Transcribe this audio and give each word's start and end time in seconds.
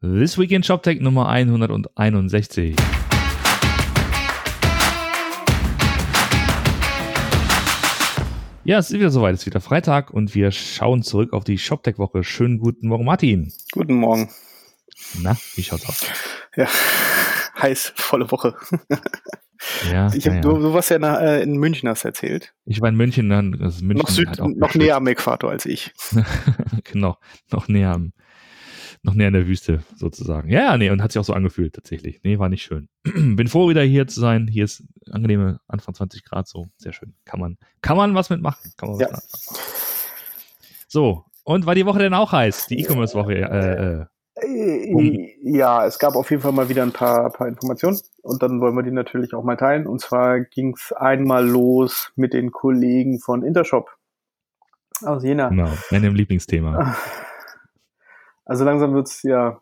This 0.00 0.38
Weekend 0.38 0.64
ShopTech 0.64 1.00
Nummer 1.00 1.28
161. 1.28 2.76
Ja, 8.62 8.78
es 8.78 8.90
ist 8.90 8.94
wieder 8.96 9.10
soweit. 9.10 9.34
Es 9.34 9.40
ist 9.40 9.46
wieder 9.46 9.60
Freitag 9.60 10.12
und 10.12 10.36
wir 10.36 10.52
schauen 10.52 11.02
zurück 11.02 11.32
auf 11.32 11.42
die 11.42 11.58
ShopTech-Woche. 11.58 12.22
Schönen 12.22 12.60
guten 12.60 12.86
Morgen, 12.86 13.06
Martin. 13.06 13.52
Guten 13.72 13.94
Morgen. 13.94 14.30
Na, 15.20 15.36
wie 15.56 15.64
schaut's 15.64 15.88
aus? 15.88 16.06
Ja, 16.54 16.68
heiß, 17.60 17.94
volle 17.96 18.30
Woche. 18.30 18.54
Ja, 19.90 20.12
ich 20.14 20.26
hab, 20.28 20.34
ja, 20.34 20.40
du, 20.40 20.52
ja. 20.52 20.58
du 20.60 20.72
warst 20.72 20.90
ja 20.90 21.00
nach, 21.00 21.20
äh, 21.20 21.42
in 21.42 21.56
München, 21.56 21.88
hast 21.88 22.04
erzählt. 22.04 22.54
Ich 22.64 22.80
war 22.80 22.88
in 22.88 22.94
München, 22.94 23.28
dann 23.28 23.60
also 23.60 23.84
München 23.84 24.02
noch 24.02 24.08
Süd, 24.08 24.40
auch 24.40 24.46
noch 24.46 24.74
näher 24.76 24.94
am 24.94 25.08
Äquator 25.08 25.50
als 25.50 25.66
ich. 25.66 25.92
genau, 26.84 27.16
noch 27.50 27.66
näher 27.66 27.90
am, 27.90 28.12
noch 29.02 29.14
näher 29.14 29.28
in 29.28 29.34
der 29.34 29.46
Wüste 29.46 29.82
sozusagen. 29.96 30.48
Ja, 30.50 30.76
nee, 30.76 30.90
und 30.90 31.02
hat 31.02 31.12
sich 31.12 31.20
auch 31.20 31.24
so 31.24 31.32
angefühlt 31.32 31.74
tatsächlich. 31.74 32.20
Nee, 32.24 32.38
war 32.38 32.48
nicht 32.48 32.62
schön. 32.62 32.88
Bin 33.04 33.48
froh, 33.48 33.68
wieder 33.68 33.82
hier 33.82 34.06
zu 34.06 34.20
sein. 34.20 34.46
Hier 34.48 34.64
ist 34.64 34.82
angenehme 35.10 35.60
Anfang 35.68 35.94
20 35.94 36.24
Grad, 36.24 36.48
so 36.48 36.66
sehr 36.76 36.92
schön. 36.92 37.14
Kann 37.24 37.40
man, 37.40 37.58
kann 37.82 37.96
man 37.96 38.14
was 38.14 38.30
mitmachen. 38.30 38.72
Kann 38.76 38.90
man 38.90 38.98
was 38.98 39.02
Ja. 39.02 39.08
anfangen. 39.08 39.64
So, 40.88 41.24
und 41.44 41.66
war 41.66 41.74
die 41.74 41.86
Woche 41.86 41.98
denn 41.98 42.14
auch 42.14 42.32
heiß? 42.32 42.66
Die 42.66 42.80
E-Commerce-Woche, 42.80 43.34
äh, 43.34 44.00
äh, 44.00 44.06
Äh, 44.40 45.34
Ja, 45.42 45.84
es 45.86 45.98
gab 45.98 46.14
auf 46.14 46.30
jeden 46.30 46.42
Fall 46.42 46.52
mal 46.52 46.68
wieder 46.68 46.82
ein 46.82 46.92
paar, 46.92 47.30
paar 47.30 47.48
Informationen 47.48 47.98
und 48.22 48.42
dann 48.42 48.60
wollen 48.60 48.74
wir 48.76 48.82
die 48.84 48.90
natürlich 48.92 49.34
auch 49.34 49.42
mal 49.44 49.56
teilen. 49.56 49.86
Und 49.86 50.00
zwar 50.00 50.40
ging 50.40 50.74
es 50.74 50.92
einmal 50.92 51.46
los 51.46 52.12
mit 52.16 52.32
den 52.32 52.52
Kollegen 52.52 53.18
von 53.18 53.42
Intershop 53.42 53.90
aus 55.02 55.22
Jena. 55.24 55.48
genau, 55.48 55.70
meinem 55.90 56.14
Lieblingsthema. 56.14 56.96
Also 58.48 58.64
langsam 58.64 58.94
wird's 58.94 59.22
ja. 59.22 59.60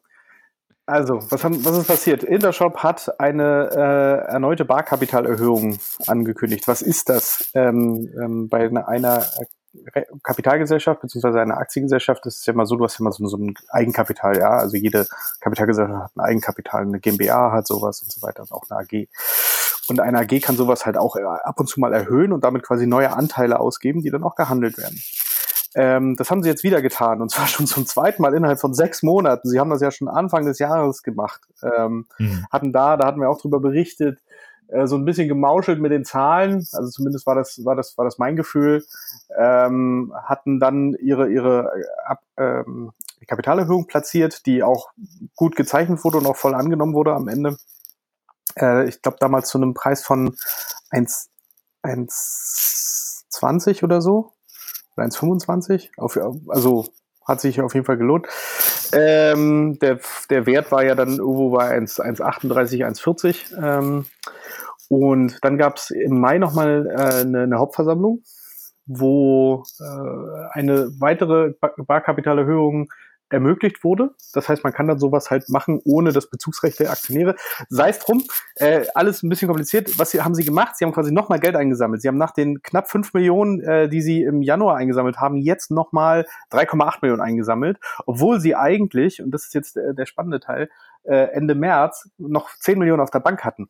Also, 0.89 1.19
was, 1.31 1.43
haben, 1.43 1.65
was 1.65 1.77
ist 1.77 1.89
passiert? 1.89 2.23
Intershop 2.23 2.79
hat 2.79 3.21
eine 3.21 3.71
äh, 3.73 4.31
erneute 4.33 4.65
Barkapitalerhöhung 4.65 5.79
angekündigt. 6.07 6.69
Was 6.69 6.81
ist 6.81 7.09
das? 7.09 7.51
Ähm, 7.55 8.09
ähm, 8.23 8.49
bei 8.49 8.67
einer, 8.69 8.87
einer 8.87 9.27
Re- 9.95 10.07
Kapitalgesellschaft 10.23 11.01
beziehungsweise 11.01 11.41
einer 11.41 11.59
Aktiengesellschaft 11.59 12.25
ist 12.27 12.39
es 12.39 12.47
ja 12.47 12.53
immer 12.53 12.67
so, 12.67 12.77
du 12.77 12.85
hast 12.85 12.95
ja 12.95 13.01
immer 13.01 13.11
so, 13.11 13.27
so 13.27 13.37
ein 13.37 13.55
Eigenkapital, 13.71 14.39
ja. 14.39 14.51
Also 14.51 14.77
jede 14.77 15.09
Kapitalgesellschaft 15.41 16.05
hat 16.05 16.17
ein 16.17 16.21
Eigenkapital, 16.21 16.83
eine 16.83 17.01
GmbH 17.01 17.51
hat 17.51 17.67
sowas 17.67 18.03
und 18.03 18.13
so 18.13 18.23
weiter 18.23 18.43
und 18.43 18.53
auch 18.53 18.63
eine 18.71 18.79
AG. 18.79 19.09
Und 19.89 19.99
eine 19.99 20.21
AG 20.21 20.41
kann 20.41 20.57
sowas 20.57 20.87
halt 20.87 20.97
auch 20.97 21.17
äh, 21.17 21.25
ab 21.25 21.59
und 21.59 21.69
zu 21.69 21.81
mal 21.81 21.93
erhöhen 21.93 22.33
und 22.33 22.45
damit 22.45 22.63
quasi 22.63 22.87
neue 22.87 23.13
Anteile 23.13 23.59
ausgeben, 23.59 24.03
die 24.03 24.11
dann 24.11 24.23
auch 24.23 24.37
gehandelt 24.37 24.79
werden. 24.79 25.01
Ähm, 25.77 26.17
das 26.17 26.31
haben 26.31 26.43
sie 26.43 26.49
jetzt 26.49 26.65
wieder 26.65 26.81
getan 26.81 27.21
und 27.21 27.31
zwar 27.31 27.47
schon 27.55 27.67
zum 27.67 27.87
zweiten 27.87 28.23
Mal 28.23 28.35
innerhalb 28.35 28.59
von 28.59 28.73
sechs 28.75 29.03
Monaten. 29.03 29.49
Sie 29.49 29.61
haben 29.61 29.71
das 29.71 29.83
ja 29.83 29.91
schon 29.91 30.09
Anfang 30.09 30.47
des 30.47 30.59
Jahres 30.59 31.03
gemacht. 31.03 31.43
Ähm, 31.63 32.07
Hm. 32.17 32.47
hatten 32.51 32.73
da, 32.73 32.97
da 32.97 33.07
hatten 33.07 33.21
wir 33.21 33.29
auch 33.29 33.41
drüber 33.41 33.61
berichtet, 33.61 34.21
äh, 34.69 34.87
so 34.87 34.97
ein 34.97 35.05
bisschen 35.05 35.29
gemauschelt 35.29 35.79
mit 35.81 35.93
den 35.93 36.05
Zahlen. 36.07 36.67
Also 36.73 36.89
zumindest 36.89 37.27
war 37.27 37.35
das, 37.35 37.63
war 37.65 37.77
das, 37.77 37.99
war 37.99 38.07
das 38.07 38.17
mein 38.19 38.37
Gefühl. 38.37 38.85
Ähm, 39.39 40.15
hatten 40.25 40.59
dann 40.61 40.95
ihre, 40.95 41.31
ihre 41.31 41.73
äh, 41.77 41.85
Ab, 42.07 42.23
ähm, 42.39 42.93
Kapitalerhöhung 43.27 43.87
platziert, 43.87 44.47
die 44.47 44.63
auch 44.63 44.89
gut 45.35 45.57
gezeichnet 45.57 46.03
wurde 46.05 46.19
und 46.19 46.27
auch 46.27 46.37
voll 46.37 46.55
angenommen 46.55 46.95
wurde 46.95 47.13
am 47.13 47.29
Ende. 47.29 47.57
Äh, 48.59 48.89
ich 48.89 49.03
glaube 49.03 49.19
damals 49.21 49.49
zu 49.49 49.59
einem 49.59 49.75
Preis 49.75 50.03
von 50.03 50.35
1, 50.91 51.29
1,20 51.85 53.85
oder 53.85 54.01
so. 54.01 54.33
Oder 54.97 55.07
1,25. 55.07 55.91
Auf, 55.97 56.19
also 56.49 56.87
hat 57.27 57.41
sich 57.41 57.61
auf 57.61 57.75
jeden 57.75 57.87
Fall 57.87 57.97
gelohnt. 57.97 58.29
Ähm, 58.93 59.79
der, 59.81 59.99
der 60.31 60.47
Wert 60.47 60.71
war 60.71 60.85
ja 60.85 60.95
dann 60.95 61.19
irgendwo 61.19 61.51
bei 61.51 61.69
1 61.69 62.01
1,38, 62.01 62.87
1,40. 62.87 63.57
Ähm, 63.63 64.07
und 64.89 65.39
dann 65.43 65.59
gab 65.59 65.77
es 65.77 65.91
im 65.91 66.21
Mai 66.21 66.39
nochmal 66.39 66.87
äh, 66.89 67.23
eine, 67.23 67.43
eine 67.43 67.59
Hauptversammlung, 67.59 68.23
wo 68.87 69.65
äh, 69.81 70.49
eine 70.53 70.91
weitere 71.01 71.55
Bar 71.61 71.73
Barkapitalerhöhung 71.77 72.89
ermöglicht 73.29 73.83
wurde. 73.83 74.15
Das 74.33 74.49
heißt, 74.49 74.63
man 74.65 74.73
kann 74.73 74.87
dann 74.87 74.99
sowas 74.99 75.31
halt 75.31 75.49
machen, 75.49 75.81
ohne 75.85 76.13
das 76.13 76.31
Bezugsrecht 76.31 76.79
der 76.81 76.91
Aktionäre. 76.91 77.35
Sei 77.69 77.89
es 77.89 77.99
drum, 77.99 78.23
äh, 78.57 78.87
alles 78.95 79.23
ein 79.23 79.29
bisschen 79.29 79.49
kompliziert. 79.49 79.99
Was 79.99 80.15
haben 80.15 80.35
sie 80.35 80.45
gemacht? 80.45 80.77
Sie 80.77 80.85
haben 80.85 80.93
quasi 80.93 81.13
nochmal 81.13 81.41
Geld 81.41 81.57
eingesammelt. 81.57 82.03
Sie 82.03 82.09
haben 82.09 82.19
nach 82.19 82.33
den 82.33 82.63
knapp 82.63 82.89
5 82.89 83.15
Millionen, 83.15 83.61
äh, 83.61 83.89
die 83.89 84.03
sie 84.03 84.23
im 84.23 84.43
Januar 84.43 84.77
eingesammelt 84.77 85.19
haben, 85.19 85.37
jetzt 85.37 85.71
nochmal 85.71 86.27
3,8 86.51 86.99
Millionen 87.03 87.23
eingesammelt, 87.23 87.79
obwohl 88.07 88.41
sie 88.41 88.55
eigentlich, 88.55 89.23
und 89.23 89.33
das 89.33 89.45
ist 89.45 89.55
jetzt 89.55 89.77
äh, 89.77 89.95
der 89.95 90.07
spannende 90.07 90.41
Teil, 90.41 90.71
äh, 91.05 91.33
Ende 91.33 91.55
März 91.55 92.11
noch 92.19 92.51
10 92.59 92.79
Millionen 92.79 93.01
auf 93.01 93.11
der 93.11 93.21
Bank 93.21 93.45
hatten. 93.45 93.69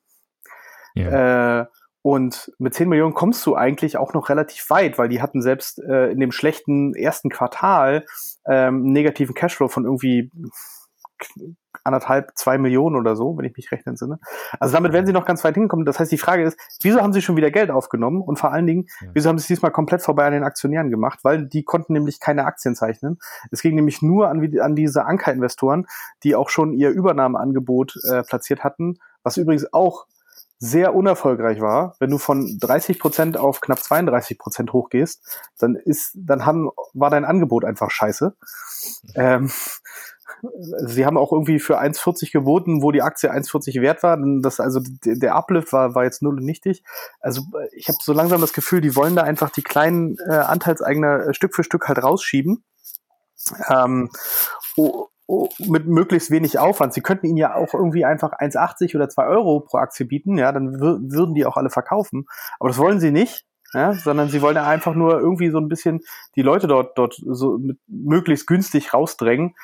Ja. 0.95 1.61
Äh, 1.61 1.67
und 2.07 2.53
mit 2.59 2.73
10 2.73 2.89
Millionen 2.89 3.15
kommst 3.15 3.45
du 3.47 3.57
eigentlich 3.57 3.97
auch 3.97 4.15
noch 4.15 4.29
relativ 4.29 4.71
weit, 4.71 4.97
weil 4.97 5.09
die 5.09 5.21
hatten 5.21 5.43
selbst 5.43 5.81
äh, 5.83 6.13
in 6.13 6.21
dem 6.21 6.31
schlechten 6.31 6.95
ersten 6.95 7.31
Quartal 7.31 8.05
ähm, 8.47 8.77
einen 8.85 8.93
negativen 8.93 9.35
Cashflow 9.35 9.67
von 9.67 9.83
irgendwie 9.85 10.31
anderthalb, 11.83 12.31
zwei 12.37 12.59
Millionen 12.59 12.95
oder 12.95 13.17
so, 13.17 13.37
wenn 13.37 13.45
ich 13.45 13.57
mich 13.57 13.73
recht 13.73 13.89
entsinne. 13.89 14.21
Also 14.61 14.73
damit 14.73 14.93
werden 14.93 15.05
sie 15.07 15.13
noch 15.13 15.25
ganz 15.25 15.43
weit 15.43 15.57
hinkommen. 15.57 15.85
Das 15.85 15.99
heißt, 15.99 16.13
die 16.13 16.17
Frage 16.17 16.45
ist, 16.45 16.57
wieso 16.81 17.01
haben 17.01 17.13
sie 17.13 17.23
schon 17.23 17.37
wieder 17.37 17.51
Geld 17.51 17.73
aufgenommen? 17.73 18.23
Und 18.23 18.39
vor 18.39 18.53
allen 18.53 18.69
Dingen, 18.69 18.87
Ja. 19.01 19.09
wieso 19.15 19.29
haben 19.29 19.39
sie 19.39 19.43
es 19.43 19.49
diesmal 19.49 19.73
komplett 19.73 20.03
vorbei 20.03 20.27
an 20.27 20.33
den 20.33 20.45
Aktionären 20.45 20.91
gemacht? 20.91 21.19
Weil 21.25 21.49
die 21.49 21.65
konnten 21.65 21.93
nämlich 21.93 22.21
keine 22.21 22.45
Aktien 22.45 22.77
zeichnen. 22.77 23.19
Es 23.51 23.63
ging 23.63 23.75
nämlich 23.75 24.01
nur 24.01 24.29
an, 24.29 24.49
an 24.61 24.77
diese 24.77 25.07
Anker-Investoren, 25.07 25.87
die 26.23 26.37
auch 26.37 26.51
schon 26.51 26.73
ihr 26.73 26.91
Übernahmeangebot 26.91 27.95
äh, 28.09 28.23
platziert 28.23 28.63
hatten, 28.63 28.99
was 29.25 29.39
übrigens 29.39 29.73
auch 29.73 30.07
sehr 30.59 30.95
unerfolgreich 30.95 31.61
war, 31.61 31.95
wenn 31.99 32.11
du 32.11 32.19
von 32.19 32.59
30 32.61 32.99
Prozent 32.99 33.37
auf 33.37 33.61
knapp 33.61 33.83
32 33.83 34.39
Prozent 34.39 34.73
hochgehst, 34.73 35.23
dann 35.59 35.77
ist, 35.77 36.13
dann 36.15 36.47
haben, 36.47 36.71
war 36.95 37.11
dein 37.11 37.25
Angebot 37.25 37.65
einfach 37.65 37.91
scheiße. 37.91 38.35
Ähm, 39.15 39.51
sie 40.87 41.07
haben 41.07 41.19
auch 41.19 41.33
irgendwie 41.33 41.59
für 41.59 41.81
1,40 41.81 42.33
geboten, 42.33 42.83
wo 42.83 42.91
die 42.91 43.03
Aktie 43.03 43.31
1,40 43.31 43.81
wert 43.81 44.03
war. 44.03 44.19
Das, 44.41 44.61
also 44.61 44.81
der 45.05 45.35
Uplift 45.35 45.73
war, 45.73 45.95
war 45.95 46.05
jetzt 46.05 46.23
null 46.23 46.39
und 46.39 46.45
nichtig. 46.45 46.83
Also 47.21 47.43
ich 47.73 47.89
habe 47.89 47.99
so 48.01 48.13
langsam 48.13 48.41
das 48.41 48.53
Gefühl, 48.53 48.81
die 48.81 48.97
wollen 48.97 49.17
da 49.17 49.23
einfach 49.23 49.51
die 49.51 49.63
kleinen 49.63 50.17
äh, 50.29 50.35
Anteilseigner 50.35 51.29
äh, 51.29 51.35
Stück 51.35 51.55
für 51.55 51.65
Stück 51.65 51.89
halt 51.89 52.03
rausschieben. 52.03 52.65
Ähm, 53.69 54.11
mit 55.59 55.87
möglichst 55.87 56.31
wenig 56.31 56.59
Aufwand. 56.59 56.95
Sie 56.95 57.01
könnten 57.01 57.27
ihnen 57.27 57.37
ja 57.37 57.55
auch 57.55 57.75
irgendwie 57.75 58.05
einfach 58.05 58.33
1,80 58.33 58.95
oder 58.95 59.09
2 59.09 59.27
Euro 59.27 59.61
pro 59.61 59.79
Aktie 59.79 60.07
bieten, 60.07 60.39
ja, 60.39 60.53
dann 60.53 60.81
wür 60.81 60.99
würden 61.03 61.35
die 61.35 61.45
auch 61.47 61.57
alle 61.57 61.71
verkaufen. 61.71 62.27
Aber 62.61 62.69
das 62.69 62.79
wollen 62.79 63.01
sie 63.01 63.11
nicht, 63.11 63.45
ja, 63.73 63.93
sondern 63.95 64.29
sie 64.29 64.41
wollen 64.43 64.57
ja 64.57 64.67
einfach 64.67 64.95
nur 64.95 65.19
irgendwie 65.19 65.51
so 65.51 65.59
ein 65.59 65.69
bisschen 65.69 66.01
die 66.37 66.43
Leute 66.43 66.69
dort, 66.69 66.97
dort 66.97 67.15
so 67.27 67.59
mit, 67.59 67.79
möglichst 67.89 68.47
günstig 68.47 68.95
rausdrängen. 68.95 69.55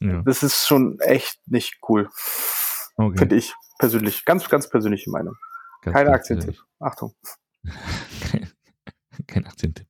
ja. 0.00 0.22
Das 0.24 0.42
ist 0.44 0.66
schon 0.66 0.98
echt 1.00 1.40
nicht 1.46 1.78
cool, 1.88 2.08
Okay. 2.96 3.18
finde 3.18 3.36
ich 3.36 3.54
persönlich. 3.78 4.24
Ganz, 4.24 4.48
ganz 4.48 4.68
persönliche 4.70 5.10
Meinung. 5.10 5.34
Ganz 5.82 5.94
Keine 5.96 6.10
ganz 6.10 6.20
Aktientipp. 6.20 6.60
Achtung. 6.78 7.14
Kein 9.26 9.46
Aktientipp. 9.46 9.86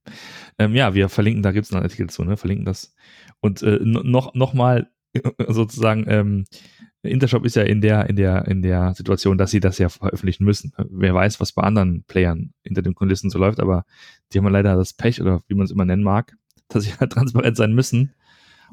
Ähm, 0.58 0.74
ja, 0.74 0.94
wir 0.94 1.08
verlinken, 1.08 1.42
da 1.42 1.52
gibt 1.52 1.66
es 1.66 1.72
einen 1.72 1.82
Artikel 1.82 2.08
zu, 2.10 2.24
ne? 2.24 2.36
Verlinken 2.36 2.64
das. 2.64 2.94
Und 3.40 3.62
äh, 3.62 3.78
no- 3.82 4.02
noch, 4.02 4.34
noch 4.34 4.54
mal 4.54 4.90
sozusagen, 5.48 6.04
ähm, 6.08 6.44
Intershop 7.02 7.46
ist 7.46 7.56
ja 7.56 7.62
in 7.62 7.80
der, 7.80 8.10
in 8.10 8.16
der, 8.16 8.46
in 8.46 8.62
der 8.62 8.94
Situation, 8.94 9.38
dass 9.38 9.50
sie 9.50 9.60
das 9.60 9.78
ja 9.78 9.88
veröffentlichen 9.88 10.44
müssen. 10.44 10.72
Wer 10.90 11.14
weiß, 11.14 11.40
was 11.40 11.52
bei 11.52 11.62
anderen 11.62 12.04
Playern 12.04 12.52
hinter 12.62 12.82
den 12.82 12.94
Kulissen 12.94 13.30
so 13.30 13.38
läuft, 13.38 13.60
aber 13.60 13.84
die 14.32 14.38
haben 14.38 14.48
leider 14.48 14.76
das 14.76 14.92
Pech 14.92 15.20
oder 15.20 15.42
wie 15.48 15.54
man 15.54 15.64
es 15.64 15.70
immer 15.70 15.86
nennen 15.86 16.02
mag, 16.02 16.36
dass 16.68 16.84
sie 16.84 16.92
halt 16.98 17.12
transparent 17.12 17.56
sein 17.56 17.72
müssen. 17.72 18.12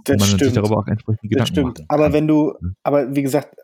Das 0.04 0.14
und 0.14 0.20
man 0.20 0.28
sich 0.30 0.36
stimmt. 0.38 0.58
darüber 0.58 0.78
auch 0.78 0.88
entsprechend 0.88 1.24
Das 1.24 1.30
Gedanken 1.30 1.54
stimmt. 1.54 1.80
machen 1.80 1.86
Aber 1.88 2.14
wenn 2.14 2.28
du, 2.28 2.54
aber 2.84 3.16
wie 3.16 3.24
gesagt, 3.24 3.56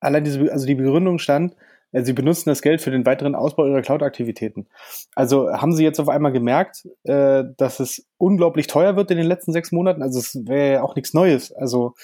allein 0.00 0.24
diese, 0.24 0.50
also 0.50 0.66
die 0.66 0.74
Begründung 0.76 1.18
stand, 1.18 1.54
äh, 1.94 2.02
sie 2.04 2.12
benutzen 2.12 2.50
das 2.50 2.62
Geld 2.62 2.80
für 2.80 2.90
den 2.90 3.06
weiteren 3.06 3.34
Ausbau 3.34 3.66
ihrer 3.66 3.82
Cloud-Aktivitäten. 3.82 4.66
Also 5.14 5.50
haben 5.50 5.72
sie 5.72 5.84
jetzt 5.84 6.00
auf 6.00 6.08
einmal 6.08 6.32
gemerkt, 6.32 6.86
äh, 7.04 7.44
dass 7.56 7.80
es 7.80 8.06
unglaublich 8.18 8.66
teuer 8.66 8.96
wird 8.96 9.10
in 9.10 9.16
den 9.16 9.26
letzten 9.26 9.52
sechs 9.52 9.72
Monaten? 9.72 10.02
Also 10.02 10.18
es 10.18 10.34
wäre 10.46 10.72
ja 10.72 10.82
auch 10.82 10.94
nichts 10.94 11.14
Neues. 11.14 11.52
Also 11.52 11.94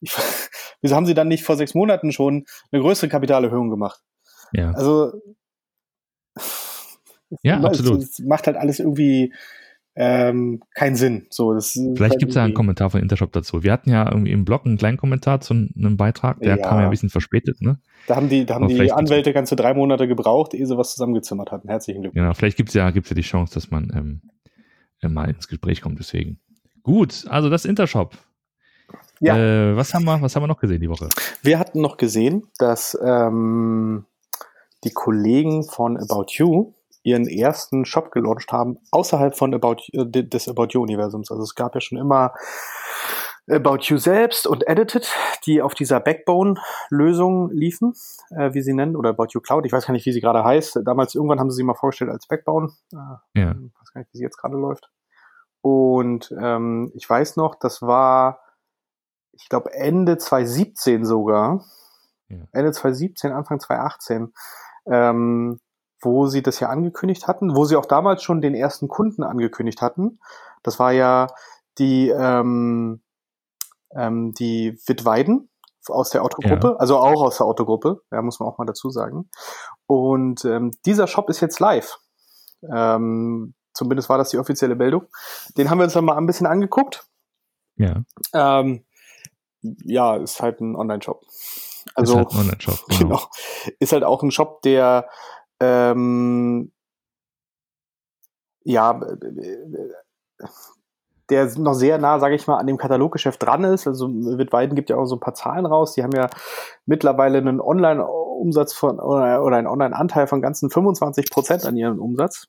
ich, 0.00 0.12
wieso 0.82 0.96
haben 0.96 1.06
sie 1.06 1.14
dann 1.14 1.28
nicht 1.28 1.44
vor 1.44 1.56
sechs 1.56 1.74
Monaten 1.74 2.12
schon 2.12 2.44
eine 2.72 2.82
größere 2.82 3.08
Kapitalerhöhung 3.08 3.70
gemacht? 3.70 4.00
Ja. 4.52 4.72
Also 4.72 5.12
Ja, 7.42 7.58
es- 7.60 7.64
absolut. 7.64 8.02
Es 8.02 8.18
macht 8.20 8.46
halt 8.46 8.56
alles 8.56 8.80
irgendwie 8.80 9.32
ähm, 9.96 10.62
keinen 10.74 10.96
Sinn. 10.96 11.26
So, 11.30 11.52
das 11.52 11.72
Vielleicht 11.72 12.00
halt 12.12 12.18
gibt 12.20 12.30
es 12.30 12.36
ja 12.36 12.44
einen 12.44 12.54
Kommentar 12.54 12.90
von 12.90 13.00
Intershop 13.00 13.32
dazu. 13.32 13.62
Wir 13.62 13.72
hatten 13.72 13.90
ja 13.90 14.08
irgendwie 14.08 14.30
im 14.32 14.44
Blog 14.44 14.64
einen 14.64 14.78
kleinen 14.78 14.96
Kommentar 14.96 15.40
zu 15.40 15.52
einem 15.52 15.96
Beitrag, 15.96 16.40
der 16.40 16.56
Ja. 16.56 16.68
kam 16.68 16.78
ja 16.78 16.84
ein 16.84 16.90
bisschen 16.90 17.10
verspätet, 17.10 17.60
ne? 17.60 17.78
Da 18.06 18.16
haben 18.16 18.28
die, 18.28 18.46
da 18.46 18.54
haben 18.54 18.64
Aber 18.64 18.72
die 18.72 18.92
Anwälte 18.92 19.32
ganze 19.32 19.56
drei 19.56 19.74
Monate 19.74 20.08
gebraucht, 20.08 20.54
ehe 20.54 20.64
sie 20.66 20.76
was 20.78 20.92
zusammengezimmert 20.92 21.50
hatten. 21.52 21.68
Herzlichen 21.68 22.02
Glückwunsch. 22.02 22.22
Genau, 22.22 22.34
vielleicht 22.34 22.56
gibt 22.56 22.70
es 22.70 22.74
ja, 22.74 22.90
gibt's 22.90 23.10
ja 23.10 23.14
die 23.14 23.20
Chance, 23.22 23.52
dass 23.54 23.70
man 23.70 23.90
ähm, 23.94 24.22
äh, 25.02 25.08
mal 25.08 25.28
ins 25.28 25.48
Gespräch 25.48 25.82
kommt, 25.82 25.98
deswegen. 25.98 26.38
Gut, 26.82 27.26
also 27.28 27.50
das 27.50 27.64
Intershop. 27.64 28.16
Ja. 29.20 29.36
Äh, 29.36 29.76
was, 29.76 29.94
haben 29.94 30.04
wir, 30.04 30.20
was 30.20 30.34
haben 30.34 30.42
wir 30.42 30.48
noch 30.48 30.60
gesehen 30.60 30.80
die 30.80 30.90
Woche? 30.90 31.08
Wir 31.42 31.58
hatten 31.58 31.80
noch 31.80 31.96
gesehen, 31.96 32.48
dass 32.58 32.98
ähm, 33.02 34.06
die 34.84 34.92
Kollegen 34.92 35.64
von 35.64 35.96
About 35.96 36.26
You 36.30 36.72
ihren 37.02 37.26
ersten 37.26 37.84
Shop 37.84 38.10
gelauncht 38.12 38.52
haben, 38.52 38.78
außerhalb 38.90 39.36
von 39.36 39.54
About, 39.54 39.82
äh, 39.92 40.06
des 40.06 40.48
About 40.48 40.68
You-Universums. 40.70 41.30
Also 41.30 41.42
es 41.42 41.54
gab 41.54 41.74
ja 41.74 41.80
schon 41.80 41.98
immer 41.98 42.34
About 43.50 43.78
You 43.82 43.98
selbst 43.98 44.46
und 44.46 44.66
Edited, 44.68 45.10
die 45.44 45.62
auf 45.62 45.74
dieser 45.74 45.98
Backbone-Lösung 46.00 47.50
liefen, 47.50 47.94
äh, 48.30 48.52
wie 48.54 48.62
sie 48.62 48.74
nennen, 48.74 48.96
oder 48.96 49.10
About 49.10 49.28
You 49.30 49.40
Cloud. 49.40 49.66
Ich 49.66 49.72
weiß 49.72 49.86
gar 49.86 49.92
nicht, 49.92 50.06
wie 50.06 50.12
sie 50.12 50.20
gerade 50.20 50.44
heißt. 50.44 50.80
Damals 50.84 51.14
irgendwann 51.14 51.40
haben 51.40 51.50
sie 51.50 51.56
sie 51.56 51.64
mal 51.64 51.74
vorgestellt 51.74 52.10
als 52.10 52.26
Backbone. 52.26 52.70
Äh, 52.92 53.40
ja. 53.40 53.50
Ich 53.52 53.80
weiß 53.80 53.92
gar 53.92 54.00
nicht, 54.00 54.12
wie 54.12 54.18
sie 54.18 54.24
jetzt 54.24 54.36
gerade 54.36 54.56
läuft. 54.56 54.90
Und 55.62 56.34
ähm, 56.40 56.92
ich 56.94 57.08
weiß 57.08 57.36
noch, 57.36 57.54
das 57.54 57.82
war, 57.82 58.40
ich 59.42 59.48
glaube, 59.48 59.72
Ende 59.72 60.18
2017 60.18 61.04
sogar. 61.04 61.64
Ja. 62.28 62.38
Ende 62.52 62.72
2017, 62.72 63.32
Anfang 63.32 63.60
2018. 63.60 64.32
Ähm, 64.86 65.60
wo 66.00 66.26
sie 66.26 66.42
das 66.42 66.60
ja 66.60 66.68
angekündigt 66.68 67.26
hatten, 67.26 67.54
wo 67.54 67.64
sie 67.64 67.76
auch 67.76 67.86
damals 67.86 68.22
schon 68.22 68.40
den 68.40 68.54
ersten 68.54 68.88
Kunden 68.88 69.22
angekündigt 69.22 69.82
hatten. 69.82 70.18
Das 70.62 70.78
war 70.78 70.92
ja 70.92 71.28
die, 71.78 72.08
ähm, 72.08 73.02
ähm, 73.94 74.32
die 74.32 74.78
Wittweiden 74.86 75.50
aus 75.88 76.10
der 76.10 76.22
Autogruppe, 76.22 76.68
ja. 76.68 76.76
also 76.76 76.98
auch 76.98 77.22
aus 77.22 77.38
der 77.38 77.46
Autogruppe, 77.46 78.02
ja, 78.10 78.22
muss 78.22 78.40
man 78.40 78.48
auch 78.48 78.58
mal 78.58 78.66
dazu 78.66 78.90
sagen. 78.90 79.30
Und 79.86 80.44
ähm, 80.44 80.72
dieser 80.86 81.06
Shop 81.06 81.28
ist 81.30 81.40
jetzt 81.40 81.60
live. 81.60 81.98
Ähm, 82.62 83.54
zumindest 83.72 84.08
war 84.08 84.18
das 84.18 84.30
die 84.30 84.38
offizielle 84.38 84.76
Meldung. 84.76 85.06
Den 85.56 85.70
haben 85.70 85.78
wir 85.78 85.84
uns 85.84 85.94
dann 85.94 86.04
mal 86.04 86.16
ein 86.16 86.26
bisschen 86.26 86.46
angeguckt. 86.46 87.06
Ja. 87.76 88.02
Ähm, 88.34 88.84
ja, 89.62 90.16
ist 90.16 90.40
halt 90.40 90.60
ein 90.60 90.76
Online-Shop. 90.76 91.22
Also, 91.94 92.12
ist 92.12 92.18
halt 92.18 92.32
ein 92.32 92.40
Online-Shop. 92.40 92.78
Genau. 92.88 93.00
genau. 93.00 93.20
Ist 93.78 93.92
halt 93.92 94.04
auch 94.04 94.22
ein 94.22 94.30
Shop, 94.30 94.62
der 94.62 95.08
ähm, 95.60 96.72
ja, 98.64 99.00
der 101.30 101.58
noch 101.58 101.74
sehr 101.74 101.98
nah, 101.98 102.18
sage 102.18 102.34
ich 102.34 102.46
mal, 102.46 102.58
an 102.58 102.66
dem 102.66 102.76
Kataloggeschäft 102.76 103.42
dran 103.42 103.64
ist. 103.64 103.86
Also 103.86 104.08
Wittweiden 104.08 104.74
gibt 104.74 104.90
ja 104.90 104.96
auch 104.96 105.06
so 105.06 105.16
ein 105.16 105.20
paar 105.20 105.34
Zahlen 105.34 105.64
raus. 105.64 105.94
Die 105.94 106.02
haben 106.02 106.12
ja 106.12 106.28
mittlerweile 106.86 107.38
einen 107.38 107.60
Online-Umsatz 107.60 108.72
von 108.72 108.98
oder, 108.98 109.42
oder 109.44 109.56
einen 109.56 109.66
Online-Anteil 109.66 110.26
von 110.26 110.42
ganzen 110.42 110.70
25 110.70 111.30
Prozent 111.30 111.64
an 111.64 111.76
ihrem 111.76 112.00
Umsatz. 112.00 112.48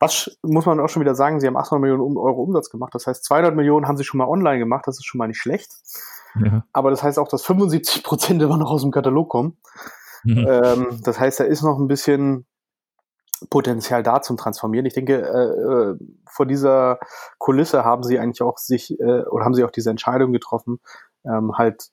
Was 0.00 0.36
muss 0.42 0.66
man 0.66 0.80
auch 0.80 0.88
schon 0.88 1.00
wieder 1.00 1.14
sagen, 1.14 1.40
sie 1.40 1.46
haben 1.46 1.56
800 1.56 1.80
Millionen 1.80 2.16
Euro 2.16 2.42
Umsatz 2.42 2.70
gemacht. 2.70 2.94
Das 2.94 3.06
heißt, 3.06 3.24
200 3.24 3.54
Millionen 3.54 3.86
haben 3.86 3.96
sie 3.96 4.04
schon 4.04 4.18
mal 4.18 4.28
online 4.28 4.58
gemacht. 4.58 4.86
Das 4.86 4.98
ist 4.98 5.06
schon 5.06 5.18
mal 5.18 5.28
nicht 5.28 5.40
schlecht. 5.40 5.70
Ja. 6.34 6.64
Aber 6.72 6.90
das 6.90 7.02
heißt 7.02 7.18
auch, 7.18 7.28
dass 7.28 7.42
75 7.42 8.02
Prozent 8.02 8.42
immer 8.42 8.56
noch 8.56 8.70
aus 8.70 8.82
dem 8.82 8.90
Katalog 8.90 9.28
kommen. 9.28 9.58
Mhm. 10.24 10.46
Ähm, 10.48 11.00
das 11.02 11.18
heißt, 11.18 11.40
da 11.40 11.44
ist 11.44 11.62
noch 11.62 11.78
ein 11.78 11.88
bisschen 11.88 12.46
Potenzial 13.50 14.02
da 14.02 14.22
zum 14.22 14.36
Transformieren. 14.36 14.86
Ich 14.86 14.94
denke, 14.94 15.20
äh, 15.20 15.92
äh, 15.92 15.98
vor 16.28 16.46
dieser 16.46 16.98
Kulisse 17.38 17.84
haben 17.84 18.02
sie 18.02 18.18
eigentlich 18.18 18.42
auch 18.42 18.58
sich 18.58 18.98
äh, 19.00 19.22
oder 19.24 19.44
haben 19.44 19.54
sie 19.54 19.64
auch 19.64 19.70
diese 19.70 19.90
Entscheidung 19.90 20.32
getroffen, 20.32 20.80
ähm, 21.24 21.52
halt 21.56 21.90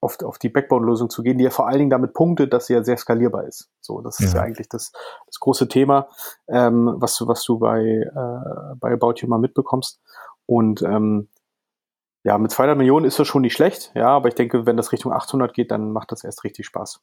auf, 0.00 0.20
auf 0.22 0.38
die 0.38 0.50
Backbone-Lösung 0.50 1.08
zu 1.08 1.22
gehen, 1.22 1.38
die 1.38 1.44
ja 1.44 1.50
vor 1.50 1.66
allen 1.66 1.78
Dingen 1.78 1.90
damit 1.90 2.12
punktet, 2.12 2.52
dass 2.52 2.66
sie 2.66 2.74
ja 2.74 2.84
sehr 2.84 2.98
skalierbar 2.98 3.44
ist. 3.44 3.70
So, 3.80 4.00
das 4.00 4.18
ja. 4.18 4.26
ist 4.26 4.34
ja 4.34 4.42
eigentlich 4.42 4.68
das, 4.68 4.92
das 5.26 5.40
große 5.40 5.68
Thema, 5.68 6.08
ähm, 6.48 6.94
was 6.96 7.16
du, 7.16 7.26
was 7.26 7.42
du 7.44 7.58
bei, 7.58 7.80
äh, 7.80 8.74
bei 8.76 8.92
About 8.92 9.14
You 9.16 9.28
mal 9.28 9.38
mitbekommst. 9.38 10.00
Und 10.46 10.82
ähm, 10.82 11.28
ja, 12.24 12.38
mit 12.38 12.50
200 12.50 12.76
Millionen 12.76 13.04
ist 13.04 13.18
das 13.18 13.28
schon 13.28 13.42
nicht 13.42 13.52
schlecht, 13.52 13.92
ja, 13.94 14.08
aber 14.08 14.28
ich 14.28 14.34
denke, 14.34 14.66
wenn 14.66 14.76
das 14.76 14.92
Richtung 14.92 15.12
800 15.12 15.52
geht, 15.52 15.70
dann 15.70 15.92
macht 15.92 16.10
das 16.10 16.24
erst 16.24 16.42
richtig 16.42 16.66
Spaß. 16.66 17.00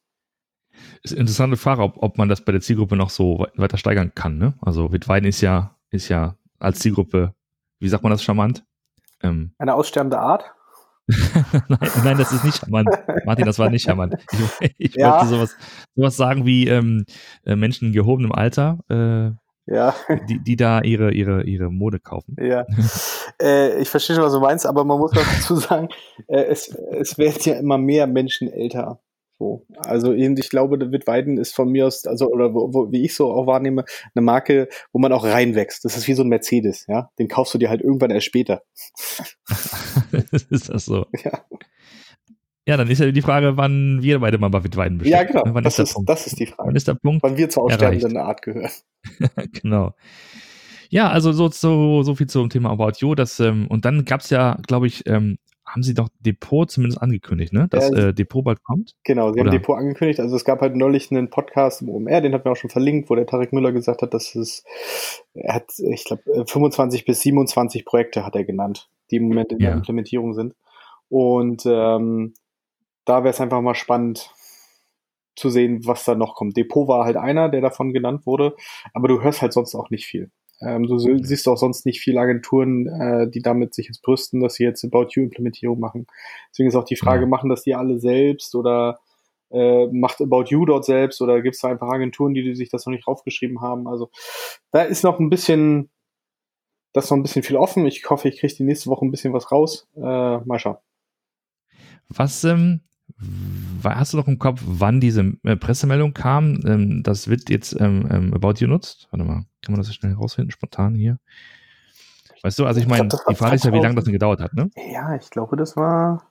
Ist 1.03 1.12
eine 1.12 1.21
interessante 1.21 1.57
Frage, 1.57 1.83
ob, 1.83 2.01
ob 2.01 2.18
man 2.18 2.27
das 2.27 2.44
bei 2.44 2.51
der 2.51 2.62
Zielgruppe 2.62 2.95
noch 2.95 3.12
so 3.12 3.45
weiter 3.56 3.77
steigern 3.77 4.13
kann. 4.15 4.38
Ne? 4.38 4.56
Also 4.62 4.91
Wittweiden 4.91 5.29
ist 5.29 5.41
ja, 5.41 5.75
ist 5.91 6.09
ja 6.09 6.35
als 6.59 6.79
Zielgruppe, 6.79 7.35
wie 7.79 7.88
sagt 7.88 8.03
man 8.03 8.12
das 8.12 8.23
charmant? 8.23 8.65
Ähm, 9.21 9.53
Eine 9.59 9.75
aussterbende 9.75 10.19
Art? 10.19 10.45
nein, 11.07 11.89
nein, 12.03 12.17
das 12.17 12.31
ist 12.31 12.44
nicht 12.44 12.57
charmant. 12.57 12.89
Martin, 13.25 13.45
das 13.45 13.59
war 13.59 13.69
nicht 13.69 13.83
charmant. 13.83 14.15
Ich, 14.59 14.74
ich 14.77 14.95
ja. 14.95 15.13
wollte 15.13 15.27
sowas, 15.27 15.56
sowas 15.95 16.15
sagen 16.15 16.45
wie 16.45 16.67
ähm, 16.67 17.06
äh, 17.45 17.56
Menschen 17.56 17.89
in 17.89 17.94
gehobenem 17.94 18.31
Alter, 18.31 18.79
äh, 18.89 19.31
ja. 19.66 19.96
die, 20.30 20.40
die 20.40 20.56
da 20.56 20.81
ihre, 20.81 21.13
ihre, 21.13 21.44
ihre 21.44 21.72
Mode 21.72 22.00
kaufen. 22.00 22.36
Ja. 22.40 22.66
äh, 23.42 23.80
ich 23.81 23.90
verstehe 23.90 24.16
schon, 24.16 24.25
was 24.25 24.34
du 24.34 24.40
meinst, 24.40 24.66
aber 24.66 24.84
man 24.84 25.00
muss 25.00 25.12
dazu 25.12 25.56
sagen, 25.58 25.90
äh, 26.28 26.44
es, 26.44 26.69
es 26.69 27.18
werden 27.18 27.42
ja 27.44 27.54
immer 27.56 27.78
mehr 27.78 28.08
Menschen 28.08 28.52
älter. 28.52 29.00
So. 29.42 29.66
Also 29.78 30.13
ich 30.13 30.50
glaube, 30.52 30.78
David 30.78 31.08
Weiden 31.08 31.40
ist 31.40 31.56
von 31.56 31.69
mir 31.72 31.88
aus, 31.88 32.06
also 32.06 32.28
oder 32.28 32.54
wo, 32.54 32.72
wo, 32.74 32.92
wie 32.92 33.04
ich 33.04 33.16
so 33.16 33.34
auch 33.34 33.48
wahrnehme, 33.48 33.86
eine 34.13 34.24
Marke, 34.24 34.69
wo 34.94 35.00
man 35.00 35.12
auch 35.12 35.24
reinwächst. 35.24 35.84
Das 35.84 35.98
ist 35.98 36.08
wie 36.08 36.13
so 36.13 36.22
ein 36.22 36.30
Mercedes, 36.30 36.86
ja. 36.88 37.10
Den 37.18 37.28
kaufst 37.28 37.52
du 37.56 37.58
dir 37.58 37.69
halt 37.69 37.81
irgendwann 37.81 38.12
erst 38.12 38.28
später. 38.28 38.62
ist 40.52 40.69
das 40.69 40.86
so? 40.86 41.08
Ja. 41.24 41.44
Ja, 42.68 42.78
dann 42.78 42.88
ist 42.90 43.00
ja 43.00 43.12
die 43.12 43.22
Frage, 43.22 43.58
wann 43.58 44.04
wir 44.04 44.19
beide 44.19 44.38
mal 44.38 44.50
bei 44.50 44.63
Weiden 44.63 45.00
bestimmen. 45.00 45.19
Ja, 45.19 45.24
genau. 45.24 45.44
Wann 45.48 45.63
das, 45.63 45.80
ist, 45.80 45.98
ist 45.98 46.04
das 46.06 46.28
ist 46.28 46.40
die 46.40 46.46
Frage. 46.46 46.68
Wann 46.68 46.75
ist 46.75 46.88
der 46.88 46.94
Punkt? 46.94 47.24
Wann 47.24 47.38
wir 47.38 47.50
zur 47.50 47.63
aussterbenden 47.63 48.18
Art 48.18 48.42
gehören. 48.44 48.69
genau. 49.62 49.96
Ja, 50.90 51.10
also 51.10 51.31
so, 51.31 51.50
so, 51.50 52.04
so 52.04 52.16
viel 52.16 52.28
zum 52.28 52.50
Thema 52.50 52.69
About 52.69 53.00
You. 53.00 53.16
Das, 53.16 53.40
ähm, 53.40 53.66
und 53.68 53.86
dann 53.86 54.06
gab 54.06 54.22
es 54.22 54.30
ja, 54.30 54.58
glaube 54.68 54.88
ich, 54.88 55.08
ähm, 55.08 55.38
haben 55.66 55.84
sie 55.84 55.94
doch 55.94 56.10
Depot 56.19 56.69
zumindest 56.69 57.02
angekündigt, 57.02 57.54
ne? 57.54 57.68
Dass 57.69 57.90
äh, 57.92 58.13
Depot 58.13 58.44
bald 58.44 58.62
kommt? 58.63 58.96
Genau, 59.06 59.31
sie 59.31 59.40
Oder? 59.40 59.52
haben 59.52 59.58
Depot 59.58 59.78
angekündigt. 59.78 60.19
Also 60.19 60.36
es 60.36 60.44
gab 60.44 60.60
halt 60.60 60.75
neulich 60.75 61.10
einen 61.12 61.30
Podcast 61.30 61.81
im 61.81 61.90
OMR, 61.90 62.19
den 62.19 62.34
hat 62.34 62.46
wir 62.46 62.52
auch 62.52 62.58
schon 62.58 62.69
verlinkt, 62.69 63.10
wo 63.10 63.16
der 63.16 63.25
Tarek 63.25 63.54
Müller 63.54 63.72
gesagt 63.72 64.02
hat, 64.02 64.13
dass 64.13 64.36
es, 64.36 64.66
er 65.34 65.56
hat, 65.56 65.72
ich 65.78 66.04
glaube, 66.04 66.24
25 66.46 67.06
bis 67.06 67.22
27 67.22 67.86
Projekte 67.86 68.25
hat 68.25 68.36
er 68.36 68.44
genannt, 68.44 68.90
die 69.10 69.16
im 69.16 69.24
Moment 69.24 69.54
in 69.54 69.60
ja. 69.60 69.68
der 69.68 69.78
Implementierung 69.78 70.34
sind. 70.34 70.56
Und 71.08 71.63
ähm, 71.66 72.34
da 73.06 73.24
wäre 73.24 73.33
es 73.33 73.42
einfach 73.42 73.62
mal 73.62 73.75
spannend 73.75 74.33
zu 75.36 75.50
sehen, 75.50 75.86
was 75.86 76.06
da 76.06 76.15
noch 76.15 76.36
kommt. 76.36 76.57
Depot 76.57 76.88
war 76.88 77.06
halt 77.06 77.18
einer, 77.18 77.50
der 77.50 77.62
davon 77.62 77.94
genannt 77.94 78.25
wurde, 78.25 78.56
aber 78.94 79.07
du 79.07 79.21
hörst 79.21 79.42
halt 79.42 79.53
sonst 79.53 79.75
auch 79.75 79.89
nicht 79.89 80.06
viel. 80.06 80.31
Ähm, 80.62 80.83
du 80.83 80.98
siehst 81.00 81.48
auch 81.48 81.57
sonst 81.57 81.86
nicht 81.86 82.01
viele 82.01 82.19
Agenturen, 82.19 82.88
äh, 82.88 83.30
die 83.30 83.42
damit 83.42 83.74
sich 83.74 83.88
jetzt 83.88 84.03
brüsten, 84.03 84.42
dass 84.42 84.56
sie 84.56 84.63
jetzt 84.63 84.83
About 84.83 85.07
You-Implementierung 85.12 85.80
machen. 85.80 86.06
Deswegen 86.51 86.69
ist 86.69 86.75
auch 86.75 86.86
die 86.86 86.95
Frage, 86.95 87.25
machen 87.25 87.50
das 87.50 87.63
die 87.63 87.74
alle 87.74 88.00
selbst 88.00 88.53
oder 88.53 89.00
äh, 89.50 89.88
macht 89.88 90.22
About 90.22 90.46
You 90.50 90.65
dort 90.65 90.86
selbst 90.86 91.22
oder 91.22 91.41
gibt 91.41 91.55
es 91.55 91.62
da 91.62 91.70
einfach 91.70 91.89
Agenturen, 91.89 92.34
die, 92.34 92.43
die 92.43 92.55
sich 92.55 92.70
das 92.70 92.86
noch 92.86 92.93
nicht 92.93 93.08
raufgeschrieben 93.08 93.62
haben? 93.62 93.88
Also 93.88 94.12
da 94.72 94.84
ist 94.84 95.03
noch 95.03 95.20
ein 95.20 95.29
bisschen, 95.29 95.89
das 96.93 97.05
ist 97.05 97.12
noch 97.12 97.17
ein 97.17 97.24
bisschen 97.24 97.43
viel 97.43 97.58
offen. 97.58 97.88
Ich 97.88 98.08
hoffe, 98.08 98.29
ich 98.29 98.39
kriege 98.39 98.53
die 98.53 98.63
nächste 98.63 98.89
Woche 98.89 99.03
ein 99.03 99.12
bisschen 99.12 99.34
was 99.34 99.51
raus. 99.51 99.88
Äh, 99.96 100.00
mal 100.00 100.60
schauen. 100.60 100.77
Was 102.10 102.43
ähm, 102.43 102.81
hast 103.84 104.13
du 104.13 104.18
noch 104.18 104.28
im 104.28 104.40
Kopf, 104.40 104.62
wann 104.66 105.00
diese 105.00 105.34
äh, 105.44 105.56
Pressemeldung 105.56 106.13
kam? 106.13 106.60
Ähm, 106.66 107.04
das 107.04 107.28
wird 107.28 107.50
jetzt 107.50 107.80
ähm, 107.80 108.08
ähm, 108.12 108.34
About 108.34 108.56
You 108.58 108.68
nutzt. 108.68 109.08
Warte 109.12 109.25
mal, 109.25 109.46
kann 109.62 109.74
man 109.74 109.78
das 109.78 109.88
so 109.88 109.94
schnell 109.94 110.13
rausfinden, 110.13 110.51
spontan 110.51 110.96
hier? 110.96 111.18
Weißt 112.44 112.58
du, 112.58 112.66
also 112.66 112.80
ich 112.80 112.88
meine, 112.88 113.08
die 113.08 113.36
Frage 113.36 113.56
ist 113.56 113.66
ja, 113.66 113.74
wie 113.74 113.80
lange 113.80 113.96
das 113.96 114.06
denn 114.06 114.13
gedauert 114.13 114.42
hat, 114.42 114.54
ne? 114.54 114.72
Ja, 114.92 115.16
ich 115.16 115.30
glaube, 115.30 115.56
das 115.58 115.78
war. 115.78 116.25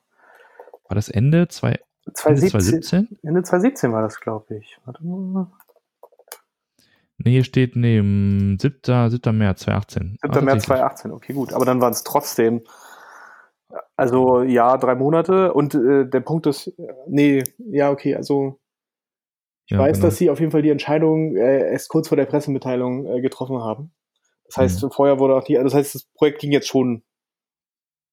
War 0.88 0.94
das 0.96 1.08
Ende, 1.08 1.46
zwei, 1.46 1.78
2017? 2.12 3.18
Ende 3.22 3.42
2017 3.42 3.92
war 3.92 4.02
das, 4.02 4.18
glaube 4.18 4.56
ich. 4.56 4.78
Warte 4.84 5.04
mal. 5.04 5.46
Nee, 7.18 7.32
hier 7.32 7.44
steht, 7.44 7.76
nee, 7.76 7.98
7. 7.98 8.58
7. 8.58 9.38
März 9.38 9.60
2018. 9.60 10.18
7. 10.22 10.34
Ah, 10.34 10.40
März 10.40 10.64
2018, 10.64 11.12
okay, 11.12 11.32
gut. 11.34 11.52
Aber 11.52 11.64
dann 11.64 11.80
waren 11.80 11.92
es 11.92 12.02
trotzdem 12.02 12.62
also 14.00 14.42
ja, 14.42 14.78
drei 14.78 14.94
Monate. 14.94 15.52
Und 15.52 15.74
äh, 15.74 16.08
der 16.08 16.20
Punkt 16.20 16.46
ist, 16.46 16.72
nee, 17.06 17.42
ja, 17.58 17.90
okay, 17.90 18.14
also 18.14 18.58
ich 19.66 19.72
ja, 19.72 19.78
weiß, 19.78 19.98
genau. 19.98 20.06
dass 20.06 20.16
sie 20.16 20.30
auf 20.30 20.40
jeden 20.40 20.50
Fall 20.50 20.62
die 20.62 20.70
Entscheidung 20.70 21.36
äh, 21.36 21.70
erst 21.70 21.90
kurz 21.90 22.08
vor 22.08 22.16
der 22.16 22.26
Pressemitteilung 22.26 23.06
äh, 23.06 23.20
getroffen 23.20 23.58
haben. 23.58 23.92
Das 24.46 24.56
heißt, 24.56 24.82
mhm. 24.82 24.90
vorher 24.90 25.18
wurde 25.18 25.36
auch 25.36 25.44
die, 25.44 25.54
das 25.54 25.74
heißt, 25.74 25.94
das 25.94 26.04
Projekt 26.14 26.40
ging 26.40 26.50
jetzt 26.50 26.66
schon 26.66 27.02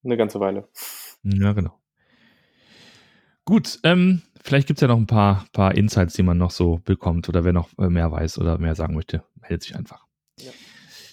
eine 0.04 0.16
ganze 0.16 0.40
Weile. 0.40 0.68
Ja, 1.22 1.52
genau. 1.52 1.72
Gut, 3.44 3.80
ähm, 3.82 4.22
vielleicht 4.42 4.66
gibt 4.66 4.78
es 4.78 4.82
ja 4.82 4.88
noch 4.88 4.98
ein 4.98 5.06
paar, 5.06 5.46
paar 5.52 5.74
Insights, 5.74 6.14
die 6.14 6.22
man 6.22 6.36
noch 6.36 6.50
so 6.50 6.80
bekommt 6.84 7.28
oder 7.28 7.44
wer 7.44 7.54
noch 7.54 7.70
äh, 7.78 7.88
mehr 7.88 8.12
weiß 8.12 8.38
oder 8.38 8.58
mehr 8.58 8.74
sagen 8.74 8.94
möchte, 8.94 9.24
meldet 9.40 9.62
sich 9.62 9.74
einfach. 9.74 10.07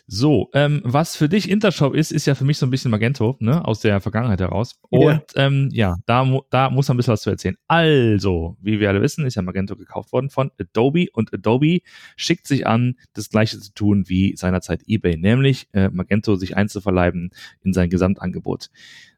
So, 0.07 0.49
ähm, 0.53 0.81
was 0.83 1.15
für 1.15 1.27
dich 1.27 1.49
Intershop 1.49 1.95
ist, 1.95 2.11
ist 2.11 2.27
ja 2.27 2.35
für 2.35 2.45
mich 2.45 2.59
so 2.59 2.67
ein 2.67 2.69
bisschen 2.69 2.91
Magento, 2.91 3.37
ne, 3.39 3.65
aus 3.65 3.79
der 3.79 3.99
Vergangenheit 3.99 4.39
heraus. 4.39 4.79
Und 4.89 5.03
ja, 5.03 5.21
ähm, 5.35 5.69
ja 5.71 5.95
da, 6.05 6.23
da 6.51 6.69
muss 6.69 6.87
man 6.87 6.95
ein 6.95 6.97
bisschen 6.97 7.13
was 7.13 7.21
zu 7.23 7.31
erzählen. 7.31 7.57
Also, 7.67 8.55
wie 8.61 8.79
wir 8.79 8.89
alle 8.89 9.01
wissen, 9.01 9.25
ist 9.25 9.33
ja 9.33 9.41
Magento 9.41 9.75
gekauft 9.75 10.11
worden 10.13 10.29
von 10.29 10.51
Adobe 10.59 11.07
und 11.11 11.33
Adobe 11.33 11.79
schickt 12.17 12.45
sich 12.45 12.67
an, 12.67 12.97
das 13.13 13.29
gleiche 13.29 13.59
zu 13.59 13.73
tun 13.73 14.03
wie 14.07 14.35
seinerzeit 14.35 14.83
eBay, 14.85 15.17
nämlich 15.17 15.69
äh, 15.73 15.89
Magento 15.89 16.35
sich 16.35 16.55
einzuverleiben 16.55 17.31
in 17.63 17.73
sein 17.73 17.89
Gesamtangebot. 17.89 18.69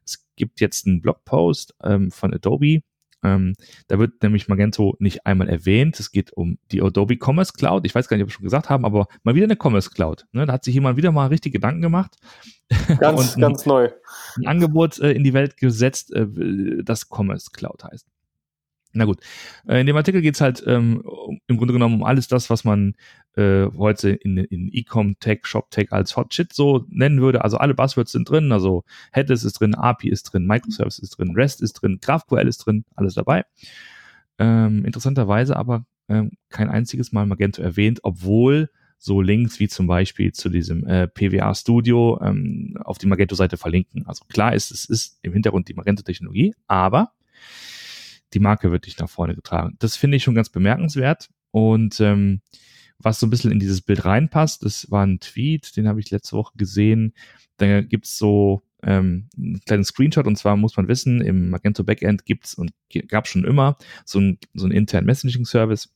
Es 0.06 0.26
gibt 0.36 0.60
jetzt 0.60 0.86
einen 0.86 1.02
Blogpost 1.02 1.74
ähm, 1.82 2.10
von 2.10 2.32
Adobe, 2.32 2.80
ähm, 3.24 3.54
da 3.88 3.98
wird 3.98 4.22
nämlich 4.22 4.48
Magento 4.48 4.96
nicht 4.98 5.26
einmal 5.26 5.48
erwähnt. 5.48 5.98
Es 5.98 6.12
geht 6.12 6.32
um 6.32 6.58
die 6.70 6.82
Adobe 6.82 7.18
Commerce 7.20 7.52
Cloud. 7.52 7.84
Ich 7.84 7.94
weiß 7.94 8.08
gar 8.08 8.16
nicht, 8.16 8.24
ob 8.24 8.28
wir 8.28 8.34
schon 8.34 8.44
gesagt 8.44 8.70
haben, 8.70 8.84
aber 8.84 9.08
mal 9.22 9.34
wieder 9.34 9.44
eine 9.44 9.56
Commerce 9.60 9.90
Cloud. 9.90 10.26
Ne? 10.32 10.46
Da 10.46 10.52
hat 10.52 10.64
sich 10.64 10.74
jemand 10.74 10.96
wieder 10.96 11.10
mal 11.10 11.26
richtig 11.26 11.52
Gedanken 11.52 11.82
gemacht. 11.82 12.16
Ganz, 13.00 13.34
ein, 13.34 13.40
ganz 13.40 13.64
neu. 13.64 13.88
Ein 14.36 14.46
Angebot 14.46 14.98
äh, 14.98 15.12
in 15.12 15.24
die 15.24 15.32
Welt 15.32 15.56
gesetzt, 15.56 16.12
äh, 16.12 16.26
das 16.84 17.08
Commerce 17.10 17.48
Cloud 17.50 17.82
heißt. 17.82 18.06
Na 18.92 19.06
gut, 19.06 19.20
äh, 19.66 19.80
in 19.80 19.86
dem 19.86 19.96
Artikel 19.96 20.20
geht's 20.20 20.42
halt 20.42 20.62
ähm, 20.66 21.02
im 21.46 21.56
Grunde 21.56 21.72
genommen 21.72 21.94
um 21.94 22.04
alles 22.04 22.28
das, 22.28 22.50
was 22.50 22.64
man 22.64 22.94
äh, 23.36 23.66
heute 23.76 24.10
in, 24.10 24.36
in 24.36 24.68
E-Com 24.72 25.18
Tech, 25.20 25.40
Shop 25.44 25.70
Tech 25.70 25.92
als 25.92 26.16
Hot 26.16 26.34
Shit 26.34 26.52
so 26.52 26.84
nennen 26.88 27.20
würde. 27.20 27.44
Also 27.44 27.58
alle 27.58 27.74
Buzzwords 27.74 28.12
sind 28.12 28.28
drin, 28.28 28.52
also 28.52 28.84
Headless 29.12 29.44
ist 29.44 29.60
drin, 29.60 29.74
API 29.74 30.08
ist 30.08 30.24
drin, 30.24 30.46
Microservice 30.46 30.98
ist 30.98 31.18
drin, 31.18 31.34
REST 31.34 31.62
ist 31.62 31.74
drin, 31.74 31.98
GraphQL 32.00 32.48
ist 32.48 32.58
drin, 32.58 32.84
alles 32.94 33.14
dabei. 33.14 33.44
Ähm, 34.38 34.84
interessanterweise 34.84 35.56
aber 35.56 35.84
ähm, 36.08 36.32
kein 36.48 36.68
einziges 36.68 37.12
Mal 37.12 37.26
Magento 37.26 37.62
erwähnt, 37.62 38.00
obwohl 38.02 38.70
so 38.98 39.20
Links 39.20 39.60
wie 39.60 39.68
zum 39.68 39.86
Beispiel 39.86 40.32
zu 40.32 40.48
diesem 40.48 40.84
äh, 40.86 41.06
PWA 41.06 41.54
Studio 41.54 42.20
ähm, 42.20 42.76
auf 42.82 42.98
die 42.98 43.06
Magento-Seite 43.06 43.56
verlinken. 43.56 44.06
Also 44.06 44.24
klar 44.28 44.54
ist, 44.54 44.72
es 44.72 44.84
ist 44.86 45.18
im 45.22 45.32
Hintergrund 45.32 45.68
die 45.68 45.74
Magento-Technologie, 45.74 46.54
aber 46.66 47.12
die 48.34 48.40
Marke 48.40 48.72
wird 48.72 48.86
nicht 48.86 49.00
nach 49.00 49.08
vorne 49.08 49.34
getragen. 49.34 49.76
Das 49.78 49.96
finde 49.96 50.16
ich 50.16 50.24
schon 50.24 50.34
ganz 50.34 50.50
bemerkenswert. 50.50 51.28
Und 51.50 52.00
ähm, 52.00 52.42
was 52.98 53.20
so 53.20 53.26
ein 53.26 53.30
bisschen 53.30 53.52
in 53.52 53.60
dieses 53.60 53.80
Bild 53.80 54.04
reinpasst, 54.04 54.64
das 54.64 54.90
war 54.90 55.06
ein 55.06 55.20
Tweet, 55.20 55.76
den 55.76 55.88
habe 55.88 56.00
ich 56.00 56.10
letzte 56.10 56.36
Woche 56.36 56.56
gesehen. 56.56 57.14
Da 57.56 57.80
gibt's 57.82 58.18
so 58.18 58.62
ähm, 58.82 59.28
einen 59.36 59.60
kleinen 59.60 59.84
Screenshot 59.84 60.26
und 60.26 60.36
zwar 60.36 60.56
muss 60.56 60.76
man 60.76 60.88
wissen, 60.88 61.20
im 61.20 61.50
Magento 61.50 61.84
Backend 61.84 62.24
gibt's 62.24 62.54
und 62.54 62.72
gab 63.08 63.26
schon 63.26 63.44
immer 63.44 63.76
so 64.04 64.18
einen 64.18 64.38
so 64.54 64.66
einen 64.66 64.74
internen 64.74 65.06
Messaging-Service. 65.06 65.92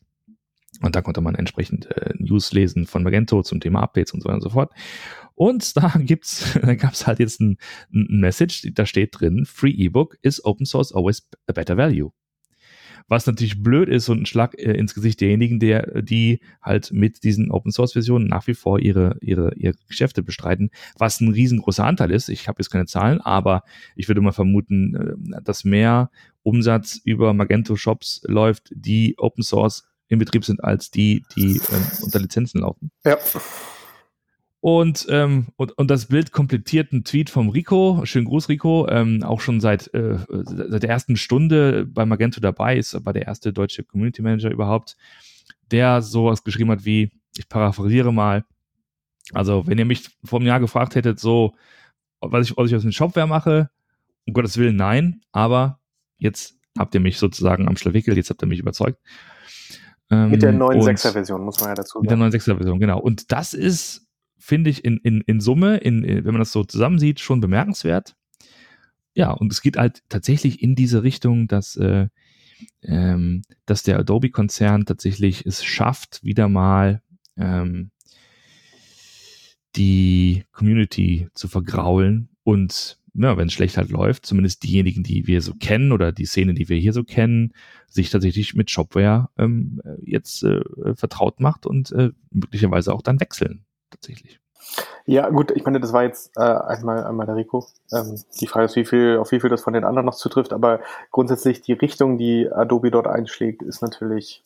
Und 0.80 0.96
da 0.96 1.02
konnte 1.02 1.20
man 1.20 1.34
entsprechend 1.34 1.86
äh, 1.90 2.14
News 2.16 2.52
lesen 2.52 2.86
von 2.86 3.02
Magento 3.02 3.42
zum 3.42 3.60
Thema 3.60 3.82
Updates 3.82 4.12
und 4.12 4.22
so 4.22 4.26
weiter 4.26 4.36
und 4.36 4.42
so 4.42 4.50
fort. 4.50 4.72
Und 5.34 5.76
da 5.76 5.88
gibt's, 5.98 6.58
da 6.60 6.74
gab's 6.74 7.06
halt 7.06 7.18
jetzt 7.18 7.40
ein, 7.40 7.58
ein 7.92 8.20
Message, 8.20 8.68
da 8.74 8.86
steht 8.86 9.20
drin, 9.20 9.44
Free 9.44 9.70
Ebook 9.70 10.18
is 10.22 10.44
open 10.44 10.66
source 10.66 10.92
always 10.92 11.28
a 11.46 11.52
better 11.52 11.76
value. 11.76 12.10
Was 13.12 13.26
natürlich 13.26 13.62
blöd 13.62 13.90
ist 13.90 14.08
und 14.08 14.22
ein 14.22 14.26
Schlag 14.26 14.58
äh, 14.58 14.72
ins 14.72 14.94
Gesicht 14.94 15.20
derjenigen, 15.20 15.60
der, 15.60 16.00
die 16.00 16.40
halt 16.62 16.92
mit 16.94 17.24
diesen 17.24 17.50
Open 17.50 17.70
Source 17.70 17.92
Versionen 17.92 18.26
nach 18.26 18.46
wie 18.46 18.54
vor 18.54 18.80
ihre, 18.80 19.18
ihre, 19.20 19.52
ihre 19.54 19.74
Geschäfte 19.86 20.22
bestreiten, 20.22 20.70
was 20.96 21.20
ein 21.20 21.28
riesengroßer 21.28 21.84
Anteil 21.84 22.10
ist. 22.10 22.30
Ich 22.30 22.48
habe 22.48 22.60
jetzt 22.60 22.70
keine 22.70 22.86
Zahlen, 22.86 23.20
aber 23.20 23.64
ich 23.96 24.08
würde 24.08 24.22
mal 24.22 24.32
vermuten, 24.32 24.94
äh, 25.30 25.42
dass 25.44 25.62
mehr 25.62 26.10
Umsatz 26.42 27.02
über 27.04 27.34
Magento 27.34 27.76
Shops 27.76 28.22
läuft, 28.24 28.72
die 28.74 29.16
Open 29.18 29.44
Source 29.44 29.86
in 30.08 30.18
Betrieb 30.18 30.46
sind, 30.46 30.64
als 30.64 30.90
die, 30.90 31.22
die 31.36 31.60
ähm, 31.70 31.86
unter 32.00 32.18
Lizenzen 32.18 32.62
laufen. 32.62 32.90
Ja. 33.04 33.18
Und, 34.62 35.06
ähm, 35.10 35.48
und, 35.56 35.76
und 35.76 35.90
das 35.90 36.06
Bild 36.06 36.30
komplettiert 36.30 36.92
ein 36.92 37.02
Tweet 37.02 37.30
vom 37.30 37.48
Rico, 37.48 38.02
schönen 38.04 38.26
Gruß 38.26 38.48
Rico, 38.48 38.86
ähm, 38.88 39.24
auch 39.24 39.40
schon 39.40 39.60
seit, 39.60 39.92
äh, 39.92 40.18
seit 40.28 40.84
der 40.84 40.88
ersten 40.88 41.16
Stunde 41.16 41.84
bei 41.84 42.06
Magento 42.06 42.40
dabei 42.40 42.76
ist, 42.76 43.04
war 43.04 43.12
der 43.12 43.26
erste 43.26 43.52
deutsche 43.52 43.82
Community 43.82 44.22
Manager 44.22 44.52
überhaupt, 44.52 44.96
der 45.72 46.00
sowas 46.00 46.44
geschrieben 46.44 46.70
hat 46.70 46.84
wie, 46.84 47.10
ich 47.36 47.48
paraphrasiere 47.48 48.12
mal, 48.12 48.44
also 49.32 49.66
wenn 49.66 49.78
ihr 49.78 49.84
mich 49.84 50.08
vor 50.22 50.38
einem 50.38 50.46
Jahr 50.46 50.60
gefragt 50.60 50.94
hättet, 50.94 51.18
so, 51.18 51.56
was 52.20 52.48
ich, 52.48 52.56
was 52.56 52.70
ich 52.70 52.76
aus 52.76 52.82
dem 52.82 52.92
Shopware 52.92 53.26
mache, 53.26 53.68
um 54.28 54.32
Gottes 54.32 54.56
Willen 54.58 54.76
nein, 54.76 55.22
aber 55.32 55.80
jetzt 56.18 56.56
habt 56.78 56.94
ihr 56.94 57.00
mich 57.00 57.18
sozusagen 57.18 57.66
am 57.66 57.76
Schlawickel, 57.76 58.16
jetzt 58.16 58.30
habt 58.30 58.40
ihr 58.44 58.46
mich 58.46 58.60
überzeugt. 58.60 59.00
mit 60.08 60.40
der 60.40 60.50
ähm, 60.50 60.58
neuen 60.58 60.80
6er-Version, 60.80 61.42
muss 61.44 61.58
man 61.58 61.70
ja 61.70 61.74
dazu 61.74 61.94
sagen. 61.94 62.02
Mit 62.02 62.10
der 62.12 62.18
neuen 62.18 62.30
6er-Version, 62.30 62.78
genau. 62.78 63.00
Und 63.00 63.32
das 63.32 63.54
ist 63.54 64.06
finde 64.42 64.70
ich 64.70 64.84
in, 64.84 64.98
in, 64.98 65.20
in 65.22 65.40
Summe, 65.40 65.76
in, 65.76 66.02
in, 66.02 66.24
wenn 66.24 66.32
man 66.34 66.40
das 66.40 66.52
so 66.52 66.64
zusammensieht, 66.64 67.20
schon 67.20 67.40
bemerkenswert. 67.40 68.16
Ja, 69.14 69.30
und 69.30 69.52
es 69.52 69.62
geht 69.62 69.76
halt 69.76 70.02
tatsächlich 70.08 70.62
in 70.62 70.74
diese 70.74 71.04
Richtung, 71.04 71.46
dass, 71.46 71.76
äh, 71.76 72.08
ähm, 72.82 73.42
dass 73.66 73.84
der 73.84 73.98
Adobe-Konzern 74.00 74.84
tatsächlich 74.84 75.46
es 75.46 75.62
schafft, 75.64 76.24
wieder 76.24 76.48
mal 76.48 77.02
ähm, 77.36 77.90
die 79.76 80.44
Community 80.50 81.28
zu 81.34 81.46
vergraulen 81.46 82.28
und 82.42 82.98
ja, 83.14 83.36
wenn 83.36 83.48
es 83.48 83.52
schlecht 83.52 83.76
halt 83.76 83.90
läuft, 83.90 84.24
zumindest 84.24 84.62
diejenigen, 84.64 85.02
die 85.02 85.26
wir 85.26 85.42
so 85.42 85.54
kennen 85.54 85.92
oder 85.92 86.12
die 86.12 86.24
Szene, 86.24 86.54
die 86.54 86.68
wir 86.70 86.78
hier 86.78 86.94
so 86.94 87.04
kennen, 87.04 87.52
sich 87.86 88.08
tatsächlich 88.08 88.54
mit 88.54 88.70
Shopware 88.70 89.28
ähm, 89.36 89.82
jetzt 90.02 90.42
äh, 90.42 90.62
vertraut 90.94 91.38
macht 91.38 91.66
und 91.66 91.92
äh, 91.92 92.10
möglicherweise 92.30 92.92
auch 92.94 93.02
dann 93.02 93.20
wechseln 93.20 93.66
tatsächlich. 94.02 94.40
Ja, 95.04 95.28
gut, 95.30 95.50
ich 95.50 95.64
meine, 95.64 95.80
das 95.80 95.92
war 95.92 96.04
jetzt 96.04 96.36
äh, 96.36 96.40
einmal, 96.40 97.04
einmal 97.04 97.26
der 97.26 97.36
Rico. 97.36 97.66
Ähm, 97.92 98.20
die 98.40 98.46
Frage 98.46 98.66
ist, 98.66 98.76
wie 98.76 98.84
viel, 98.84 99.18
auf 99.18 99.32
wie 99.32 99.40
viel 99.40 99.50
das 99.50 99.62
von 99.62 99.72
den 99.72 99.84
anderen 99.84 100.06
noch 100.06 100.14
zutrifft, 100.14 100.52
aber 100.52 100.80
grundsätzlich 101.10 101.60
die 101.62 101.72
Richtung, 101.72 102.18
die 102.18 102.48
Adobe 102.50 102.90
dort 102.90 103.08
einschlägt, 103.08 103.62
ist 103.62 103.82
natürlich 103.82 104.42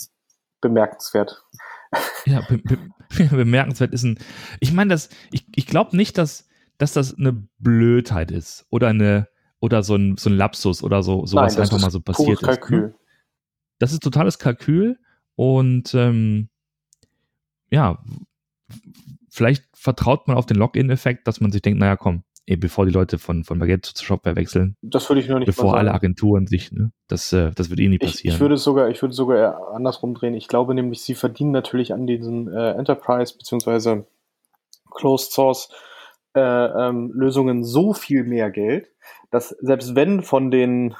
bemerkenswert. 0.61 1.45
Ja, 2.27 2.41
be 2.41 2.59
be 2.59 2.77
bemerkenswert 3.31 3.93
ist 3.93 4.03
ein. 4.03 4.19
Ich 4.59 4.73
meine, 4.73 4.91
das, 4.91 5.09
ich, 5.31 5.47
ich 5.55 5.69
glaube 5.69 5.97
nicht, 5.97 6.19
dass, 6.19 6.49
dass 6.77 6.93
das 6.93 7.17
eine 7.17 7.47
Blödheit 7.61 8.33
ist 8.33 8.67
oder 8.69 8.89
eine 8.89 9.29
oder 9.61 9.85
so 9.85 9.95
ein, 9.95 10.17
so 10.17 10.29
ein 10.29 10.37
Lapsus 10.37 10.83
oder 10.83 11.05
so 11.05 11.25
sowas 11.25 11.55
Nein, 11.55 11.63
einfach 11.63 11.81
mal 11.81 11.93
so 11.93 12.01
passiert 12.01 12.43
ist. 12.43 12.45
Kalkül. 12.45 12.97
Das 13.79 13.93
ist 13.93 14.03
totales 14.03 14.41
Kalkül 14.41 14.99
und 15.37 15.95
ähm, 15.95 16.49
ja, 17.71 18.03
vielleicht 19.37 19.65
vertraut 19.75 20.27
man 20.29 20.37
auf 20.39 20.47
den 20.47 20.57
Login-Effekt, 20.57 21.29
dass 21.29 21.43
man 21.43 21.53
sich 21.53 21.61
denkt, 21.61 21.79
naja, 21.79 21.97
komm, 21.97 22.23
ey, 22.47 22.57
bevor 22.57 22.87
die 22.87 22.93
Leute 22.93 23.19
von, 23.19 23.45
von 23.45 23.59
Magento 23.59 23.93
zu 23.93 24.03
Shopware 24.03 24.35
wechseln. 24.35 24.77
Das 24.81 25.11
würde 25.11 25.21
ich 25.21 25.29
nur 25.29 25.39
nicht 25.39 25.47
Bevor 25.47 25.77
alle 25.77 25.93
Agenturen 25.93 26.47
sich, 26.47 26.73
ne? 26.73 26.91
Das, 27.07 27.35
äh, 27.35 27.51
das 27.55 27.69
wird 27.69 27.81
eh 27.81 27.89
nie 27.89 27.99
passieren. 27.99 28.29
Ich, 28.31 28.35
ich 28.35 28.41
würde 28.41 28.55
es 28.55 28.63
sogar, 28.65 28.89
ich 28.89 29.03
würde 29.03 29.15
sogar 29.15 29.37
eher 29.37 29.59
andersrum 29.75 30.15
drehen. 30.15 30.33
Ich 30.33 30.49
glaube 30.49 30.75
nämlich, 30.75 31.03
sie 31.03 31.15
verdienen 31.15 31.51
natürlich 31.51 31.93
an 31.93 32.07
diesen 32.07 32.51
äh, 32.51 32.73
Enterprise 32.73 33.37
beziehungsweise 33.37 34.07
Closed 34.91 35.33
Source 35.33 35.69
äh, 36.35 36.41
ähm, 36.41 37.13
Lösungen 37.15 37.63
so 37.63 37.93
viel 37.93 38.25
mehr 38.25 38.51
Geld, 38.51 38.89
dass 39.31 39.51
selbst 39.61 39.95
wenn 39.95 40.23
von 40.23 40.51
den 40.51 40.95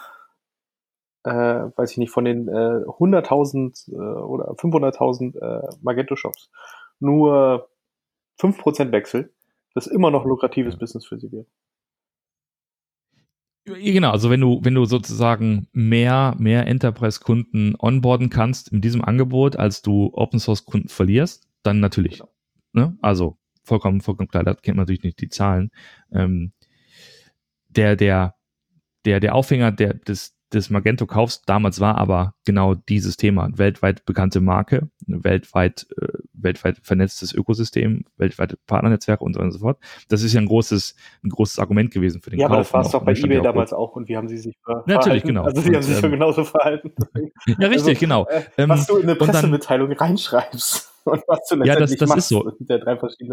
äh, 1.25 1.31
weiß 1.75 1.93
ich 1.93 1.99
nicht, 1.99 2.11
von 2.11 2.25
den 2.27 2.49
äh, 2.49 2.53
100.000 2.53 3.91
äh, 3.91 3.95
oder 3.95 4.53
500.000 4.53 5.39
äh, 5.41 5.77
Magento-Shops 5.81 6.51
nur 7.01 7.69
5% 8.39 8.93
Wechsel, 8.93 9.33
das 9.75 9.87
immer 9.87 10.11
noch 10.11 10.25
lukratives. 10.25 10.77
Business 10.77 11.07
für 11.07 11.19
sie 11.19 11.31
wird. 11.33 11.47
Genau, 13.65 14.13
also 14.13 14.31
wenn 14.31 14.41
du, 14.41 14.61
wenn 14.63 14.75
du 14.75 14.85
sozusagen 14.85 15.67
mehr, 15.73 16.37
mehr 16.39 16.69
Enterprise-Kunden 16.69 17.75
onboarden 17.77 18.31
kannst 18.31 18.69
in 18.69 18.81
diesem 18.81 19.05
Angebot, 19.05 19.57
als 19.57 19.83
du 19.83 20.11
Open-Source-Kunden 20.13 20.89
verlierst, 20.89 21.49
dann 21.65 21.81
natürlich. 21.81 22.19
Genau. 22.19 22.33
Ne? 22.73 22.97
Also 23.03 23.39
vollkommen, 23.65 24.01
vollkommen 24.01 24.29
klar, 24.29 24.45
da 24.45 24.55
kennt 24.55 24.77
man 24.77 24.85
natürlich 24.85 25.03
nicht 25.03 25.21
die 25.21 25.29
Zahlen. 25.29 25.71
Ähm, 26.13 26.53
der, 27.69 27.97
der, 27.97 28.37
der, 29.05 29.19
der 29.19 29.35
Aufhänger 29.35 29.73
der, 29.73 29.95
des, 29.95 30.36
des 30.53 30.71
Magento 30.71 31.07
kaufst. 31.07 31.43
Damals 31.47 31.81
war 31.81 31.99
aber 31.99 32.35
genau 32.45 32.75
dieses 32.75 33.17
Thema. 33.17 33.49
Weltweit 33.57 34.05
bekannte 34.05 34.41
Marke, 34.41 34.89
weltweit, 35.07 35.87
äh, 36.01 36.07
weltweit 36.33 36.79
vernetztes 36.83 37.33
Ökosystem, 37.33 38.05
weltweite 38.17 38.57
Partnernetzwerke 38.67 39.25
und 39.25 39.35
so 39.35 39.39
weiter 39.39 39.47
und 39.47 39.53
so 39.53 39.59
fort. 39.59 39.79
Das 40.09 40.23
ist 40.23 40.33
ja 40.33 40.41
ein 40.41 40.47
großes, 40.47 40.95
ein 41.25 41.31
großes 41.31 41.59
Argument 41.59 41.91
gewesen 41.91 42.21
für 42.23 42.31
den 42.31 42.39
ja, 42.39 42.47
Kauf. 42.47 42.53
Ja, 42.53 42.57
aber 42.57 42.63
das 42.63 42.73
war 42.73 42.81
es 42.83 42.91
doch 42.91 43.05
bei 43.05 43.13
eBay 43.13 43.43
damals 43.43 43.73
auch 43.73 43.97
und 43.97 44.09
wie 44.09 44.17
haben 44.17 44.29
sie 44.29 44.39
sich 44.39 44.57
verhalten? 44.63 44.91
Natürlich, 44.91 45.23
genau. 45.25 45.45
Also 45.45 45.61
sie 45.61 45.69
und, 45.69 45.77
haben 45.77 45.83
sich 45.83 46.03
ähm, 46.03 46.11
genauso 46.13 46.45
verhalten. 46.45 46.93
ja, 47.47 47.69
richtig, 47.69 47.89
also, 47.89 48.01
genau. 48.01 48.27
Äh, 48.57 48.69
was 48.69 48.87
du 48.87 48.97
in 48.97 49.05
eine 49.05 49.17
Pressemitteilung 49.17 49.89
dann, 49.89 49.99
reinschreibst 49.99 50.93
und 51.05 51.23
was 51.27 51.41
du 51.49 51.63
ja, 51.65 51.77
das, 51.77 51.97
das 51.97 52.17
ist 52.17 52.29
so. 52.29 52.53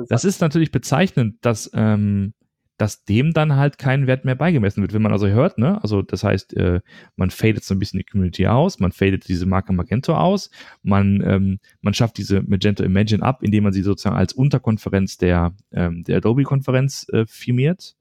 Das 0.10 0.26
ist 0.26 0.42
natürlich 0.42 0.72
bezeichnend, 0.72 1.38
dass 1.42 1.70
ähm, 1.74 2.34
dass 2.78 3.06
dem 3.06 3.34
dann 3.34 3.56
halt 3.56 3.78
kein 3.78 4.08
Wert 4.08 4.26
mehr 4.26 4.36
beigemessen 4.36 4.82
wird. 4.82 4.94
Wenn 4.94 5.02
man 5.02 5.12
also 5.12 5.28
hört, 5.28 5.58
ne, 5.58 5.82
also 5.84 6.02
das 6.02 6.24
heißt, 6.24 6.56
äh, 6.58 6.82
man 7.16 7.30
fadet 7.30 7.64
so 7.64 7.76
ein 7.76 7.80
bisschen 7.80 8.00
die 8.00 8.06
Community 8.06 8.48
aus, 8.48 8.80
man 8.80 8.92
fadet 8.92 9.28
diese 9.28 9.46
Marke 9.46 9.74
Magento 9.74 10.16
aus, 10.16 10.50
man, 10.82 11.22
ähm, 11.26 11.60
man 11.82 11.94
schafft 11.94 12.18
diese 12.18 12.42
Magento 12.42 12.84
Imagine 12.84 13.22
ab, 13.22 13.44
indem 13.44 13.66
man 13.66 13.74
sie 13.74 13.84
sozusagen 13.84 14.16
als 14.16 14.34
Unterkonferenz 14.34 15.18
der, 15.18 15.56
ähm, 15.72 16.04
der 16.04 16.18
Adobe-Konferenz 16.18 17.08
äh, 17.12 17.26
firmiert. 17.28 17.96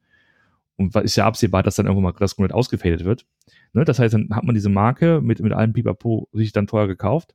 Und 0.77 0.97
ist 0.97 1.17
ja 1.17 1.27
absehbar, 1.27 1.63
dass 1.63 1.77
dann 1.77 1.87
irgendwann 1.87 2.13
mal 2.13 2.19
das 2.19 2.35
komplett 2.35 2.55
ausgefadet 2.55 3.05
wird. 3.05 3.27
Ne, 3.75 3.85
das 3.85 3.99
heißt, 3.99 4.15
dann 4.15 4.29
hat 4.33 4.45
man 4.45 4.55
diese 4.55 4.71
Marke 4.71 5.21
mit, 5.21 5.41
mit 5.41 5.53
allem 5.53 5.75
Pipapo 5.75 6.29
sich 6.33 6.53
dann 6.53 6.67
teuer 6.67 6.89
gekauft, 6.89 7.35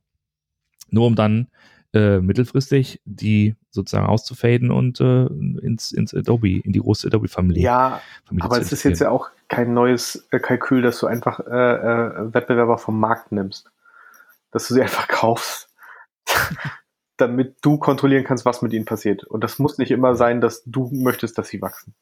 nur 0.90 1.06
um 1.06 1.14
dann 1.14 1.46
äh, 1.94 2.20
mittelfristig 2.20 3.00
die 3.04 3.56
sozusagen 3.70 4.06
auszufaden 4.06 4.70
und 4.70 5.00
äh, 5.00 5.26
ins, 5.26 5.92
ins 5.92 6.14
Adobe, 6.14 6.58
in 6.58 6.72
die 6.72 6.80
große 6.80 7.06
Adobe-Familie. 7.06 7.62
Ja, 7.62 8.00
Familie 8.26 8.44
aber 8.44 8.60
es 8.60 8.72
ist 8.72 8.82
jetzt 8.82 9.00
ja 9.00 9.10
auch 9.10 9.30
kein 9.48 9.72
neues 9.72 10.26
äh, 10.30 10.38
Kalkül, 10.38 10.82
dass 10.82 11.00
du 11.00 11.06
einfach 11.06 11.40
äh, 11.40 12.34
Wettbewerber 12.34 12.78
vom 12.78 13.00
Markt 13.00 13.32
nimmst. 13.32 13.70
Dass 14.50 14.68
du 14.68 14.74
sie 14.74 14.82
einfach 14.82 15.08
kaufst, 15.08 15.70
damit 17.16 17.56
du 17.62 17.78
kontrollieren 17.78 18.24
kannst, 18.24 18.44
was 18.44 18.62
mit 18.62 18.72
ihnen 18.72 18.84
passiert. 18.84 19.24
Und 19.24 19.42
das 19.42 19.58
muss 19.58 19.78
nicht 19.78 19.90
immer 19.90 20.14
sein, 20.14 20.40
dass 20.40 20.62
du 20.64 20.90
möchtest, 20.92 21.38
dass 21.38 21.48
sie 21.48 21.62
wachsen. 21.62 21.94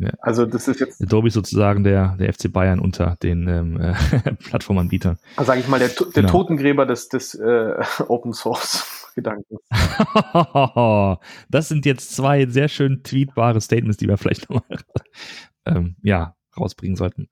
Ja. 0.00 0.10
Also 0.20 0.46
das 0.46 0.66
ist 0.66 0.80
jetzt. 0.80 1.02
Adobe 1.02 1.28
ist 1.28 1.34
sozusagen 1.34 1.84
der, 1.84 2.16
der 2.18 2.32
FC 2.32 2.50
Bayern 2.50 2.80
unter 2.80 3.16
den 3.22 3.46
ähm, 3.46 3.78
äh, 3.78 3.94
Plattformanbietern. 4.48 5.18
Also 5.36 5.48
sage 5.48 5.60
ich 5.60 5.68
mal, 5.68 5.78
der, 5.78 5.88
der 5.88 6.06
genau. 6.12 6.30
Totengräber 6.30 6.86
des, 6.86 7.08
des 7.08 7.34
äh, 7.34 7.74
Open 8.08 8.32
Source 8.32 9.12
Gedankens. 9.14 9.60
das 11.50 11.68
sind 11.68 11.84
jetzt 11.84 12.14
zwei 12.14 12.46
sehr 12.46 12.68
schön 12.68 13.02
tweetbare 13.02 13.60
Statements, 13.60 13.98
die 13.98 14.08
wir 14.08 14.16
vielleicht 14.16 14.48
nochmal 14.48 14.78
ähm, 15.66 15.96
ja, 16.02 16.36
rausbringen 16.60 16.96
sollten. 16.96 17.28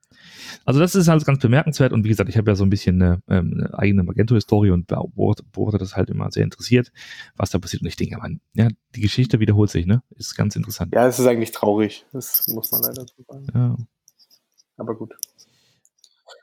Also 0.64 0.80
das 0.80 0.94
ist 0.94 1.08
halt 1.08 1.24
ganz 1.24 1.40
bemerkenswert 1.40 1.92
und 1.92 2.04
wie 2.04 2.08
gesagt, 2.08 2.28
ich 2.28 2.36
habe 2.36 2.50
ja 2.50 2.54
so 2.54 2.64
ein 2.64 2.70
bisschen 2.70 3.00
eine, 3.00 3.22
ähm, 3.28 3.54
eine 3.54 3.78
eigene 3.78 4.02
Magento-Historie 4.02 4.70
und 4.70 4.86
beobachte 4.86 5.78
das 5.78 5.96
halt 5.96 6.10
immer 6.10 6.30
sehr 6.30 6.44
interessiert, 6.44 6.92
was 7.36 7.50
da 7.50 7.58
passiert. 7.58 7.82
Und 7.82 7.88
ich 7.88 7.96
denke, 7.96 8.18
man, 8.18 8.40
ja, 8.54 8.68
die 8.94 9.00
Geschichte 9.00 9.40
wiederholt 9.40 9.70
sich, 9.70 9.86
ne? 9.86 10.02
Ist 10.16 10.36
ganz 10.36 10.56
interessant. 10.56 10.94
Ja, 10.94 11.06
es 11.06 11.18
ist 11.18 11.26
eigentlich 11.26 11.52
traurig. 11.52 12.06
Das 12.12 12.46
muss 12.48 12.70
man 12.72 12.82
leider 12.82 13.06
so 13.06 13.24
sagen. 13.26 13.46
Ja. 13.54 13.76
Aber 14.76 14.96
gut. 14.96 15.14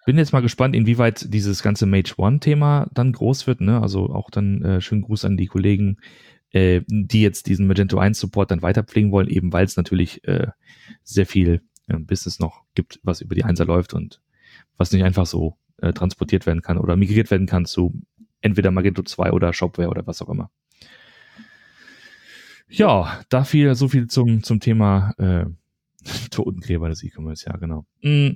Bin 0.05 0.17
jetzt 0.17 0.33
mal 0.33 0.41
gespannt, 0.41 0.75
inwieweit 0.75 1.33
dieses 1.33 1.63
ganze 1.63 1.85
Mage 1.85 2.13
One-Thema 2.17 2.87
dann 2.93 3.11
groß 3.11 3.47
wird. 3.47 3.61
Ne? 3.61 3.81
Also 3.81 4.09
auch 4.09 4.29
dann 4.29 4.61
äh, 4.61 4.81
schönen 4.81 5.01
Gruß 5.01 5.25
an 5.25 5.37
die 5.37 5.47
Kollegen, 5.47 5.97
äh, 6.51 6.81
die 6.87 7.21
jetzt 7.21 7.47
diesen 7.47 7.67
Magento 7.67 7.97
1 7.97 8.19
Support 8.19 8.51
dann 8.51 8.61
weiterpflegen 8.61 9.11
wollen, 9.11 9.27
eben 9.27 9.51
weil 9.51 9.65
es 9.65 9.77
natürlich 9.77 10.23
äh, 10.27 10.47
sehr 11.03 11.25
viel 11.25 11.61
äh, 11.87 11.97
Business 11.97 12.39
noch 12.39 12.63
gibt, 12.75 12.99
was 13.03 13.21
über 13.21 13.35
die 13.35 13.43
Einser 13.43 13.65
läuft 13.65 13.93
und 13.93 14.21
was 14.77 14.91
nicht 14.91 15.03
einfach 15.03 15.25
so 15.25 15.57
äh, 15.77 15.93
transportiert 15.93 16.45
werden 16.45 16.61
kann 16.61 16.77
oder 16.77 16.95
migriert 16.95 17.31
werden 17.31 17.47
kann 17.47 17.65
zu 17.65 18.01
entweder 18.41 18.71
Magento 18.71 19.03
2 19.03 19.31
oder 19.31 19.53
Shopware 19.53 19.89
oder 19.89 20.05
was 20.05 20.21
auch 20.21 20.29
immer. 20.29 20.51
Ja, 22.67 23.21
da 23.29 23.43
viel, 23.43 23.75
so 23.75 23.87
viel 23.87 24.07
zum, 24.07 24.43
zum 24.43 24.59
Thema 24.59 25.13
äh, 25.17 25.45
Totengräber 26.31 26.89
des 26.89 27.03
E-Commerce, 27.03 27.45
ja, 27.47 27.57
genau. 27.57 27.85
Mhm. 28.01 28.35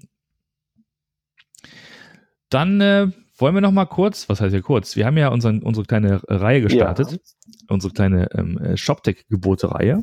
Dann 2.50 2.82
äh, 2.82 3.08
wollen 3.38 3.54
wir 3.54 3.62
noch 3.62 3.72
mal 3.72 3.86
kurz, 3.86 4.28
was 4.28 4.42
heißt 4.42 4.54
ja 4.54 4.62
kurz? 4.62 4.96
Wir 4.96 5.06
haben 5.06 5.18
ja 5.18 5.30
unseren, 5.30 5.62
unsere 5.62 5.86
kleine 5.86 6.22
Reihe 6.28 6.62
gestartet. 6.62 7.22
Unsere 7.70 7.94
kleine 7.94 8.30
ähm, 8.34 8.58
äh, 8.58 8.78
ShopTech-Gebote-Reihe. 8.78 10.02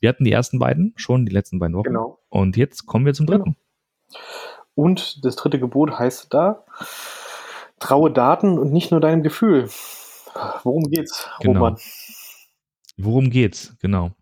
Wir 0.00 0.08
hatten 0.08 0.24
die 0.24 0.32
ersten 0.32 0.58
beiden, 0.58 0.92
schon 0.96 1.26
die 1.26 1.32
letzten 1.32 1.58
beiden 1.58 1.76
Wochen. 1.76 1.88
Genau. 1.88 2.18
Und 2.28 2.56
jetzt 2.56 2.86
kommen 2.86 3.06
wir 3.06 3.14
zum 3.14 3.26
dritten. 3.26 3.56
Genau. 3.56 3.56
Und 4.74 5.24
das 5.24 5.36
dritte 5.36 5.58
Gebot 5.58 5.98
heißt 5.98 6.32
da, 6.32 6.64
traue 7.78 8.12
Daten 8.12 8.58
und 8.58 8.72
nicht 8.72 8.90
nur 8.90 9.00
deinem 9.00 9.22
Gefühl. 9.22 9.68
Worum 10.62 10.84
geht's, 10.90 11.28
genau. 11.40 11.60
Roman? 11.60 11.78
Worum 12.98 13.30
geht's, 13.30 13.76
genau. 13.80 14.12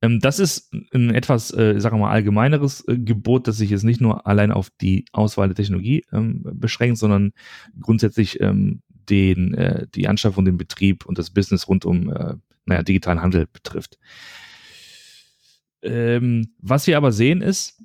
Ähm, 0.00 0.18
das 0.20 0.38
ist 0.38 0.72
ein 0.92 1.14
etwas, 1.14 1.52
äh, 1.54 1.78
sagen 1.78 1.96
wir 1.96 2.06
mal, 2.06 2.10
allgemeineres 2.10 2.86
äh, 2.88 2.98
Gebot, 2.98 3.46
das 3.46 3.58
sich 3.58 3.70
jetzt 3.70 3.84
nicht 3.84 4.00
nur 4.00 4.26
allein 4.26 4.50
auf 4.50 4.70
die 4.80 5.04
Auswahl 5.12 5.48
der 5.48 5.54
Technologie 5.54 6.04
ähm, 6.12 6.42
beschränkt, 6.42 6.98
sondern 6.98 7.32
grundsätzlich 7.80 8.40
ähm, 8.40 8.82
den, 9.08 9.54
äh, 9.54 9.86
die 9.94 10.08
Anschaffung, 10.08 10.44
den 10.44 10.56
Betrieb 10.56 11.06
und 11.06 11.18
das 11.18 11.30
Business 11.30 11.68
rund 11.68 11.84
um 11.84 12.10
äh, 12.10 12.34
naja, 12.66 12.82
digitalen 12.82 13.22
Handel 13.22 13.46
betrifft. 13.46 13.98
Ähm, 15.82 16.54
was 16.58 16.86
wir 16.86 16.96
aber 16.96 17.12
sehen 17.12 17.42
ist, 17.42 17.82